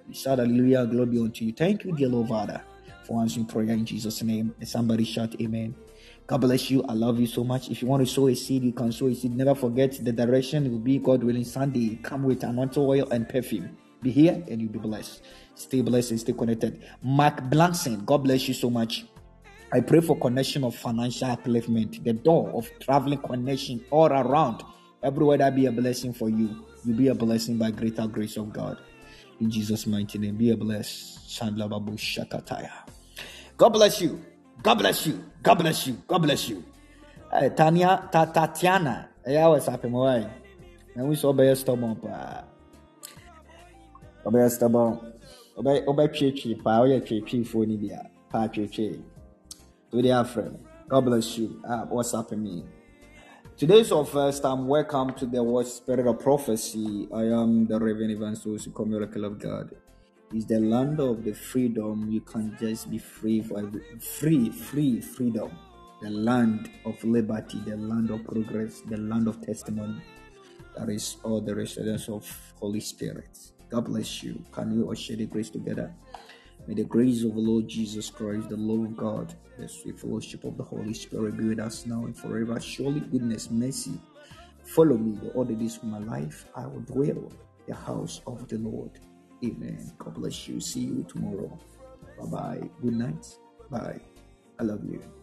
[0.07, 1.53] We shout hallelujah, glory be unto you.
[1.53, 2.63] Thank you, dear Lord Father,
[3.05, 4.55] for answering prayer in Jesus' name.
[4.59, 5.75] And somebody shout amen.
[6.27, 6.83] God bless you.
[6.85, 7.69] I love you so much.
[7.71, 9.37] If you want to sow a seed, you can sow a seed.
[9.37, 10.67] Never forget the direction.
[10.67, 11.99] It will be God willing Sunday.
[12.03, 13.77] Come with anointing oil and perfume.
[14.03, 15.23] Be here and you'll be blessed.
[15.55, 16.83] Stay blessed and stay connected.
[17.03, 19.05] Mark Blankson, God bless you so much.
[19.75, 24.63] I pray for connection of financial upliftment, the door of traveling connection all around.
[25.03, 26.65] Everywhere that be a blessing for you.
[26.85, 28.77] You be a blessing by greater grace of God.
[29.41, 31.27] In Jesus' mighty name, be a blessed.
[31.27, 32.71] Chandla Babu Shakataya.
[33.57, 34.23] God bless you.
[34.63, 35.25] God bless you.
[35.43, 36.03] God bless you.
[36.07, 36.63] God bless you.
[37.33, 39.09] Hey, Tanya, ta, Tatiana.
[39.25, 40.29] Hey, was happy, my
[40.95, 41.97] And we saw by stubborn.
[44.27, 45.15] Obey stubborn.
[45.57, 46.81] Obey, obey, chichi, pa.
[46.83, 48.07] Oye, chichi, for Nibia.
[48.29, 48.91] Pa, chichi.
[48.91, 49.12] To
[50.01, 50.59] the friend.
[50.89, 51.61] God bless you.
[51.69, 52.67] Uh, what's happening?
[53.59, 54.67] Today's our first time.
[54.67, 57.07] Welcome to the Word Spirit of Prophecy.
[57.13, 59.71] I am the Reverend Evangelist Miracle of God.
[60.33, 62.11] It's the land of the freedom.
[62.11, 63.71] You can just be free for
[64.01, 65.51] free, free freedom.
[66.01, 70.01] The land of liberty, the land of progress, the land of testimony.
[70.75, 72.27] That is all the residence of
[72.59, 73.39] Holy Spirit.
[73.69, 74.43] God bless you.
[74.53, 75.95] Can we all share the grace together?
[76.67, 80.45] May the grace of the Lord Jesus Christ, the love of God, the sweet fellowship
[80.45, 82.61] of the Holy Spirit be with us now and forever.
[82.61, 84.01] Surely goodness, mercy,
[84.65, 86.47] follow me the days of my life.
[86.55, 87.33] I will dwell
[87.67, 88.91] the house of the Lord.
[89.45, 89.93] Amen.
[89.99, 90.61] God bless you.
[90.61, 91.59] See you tomorrow.
[92.19, 92.69] Bye bye.
[92.81, 93.27] Good night.
[93.71, 94.01] Bye.
[94.59, 95.22] I love you.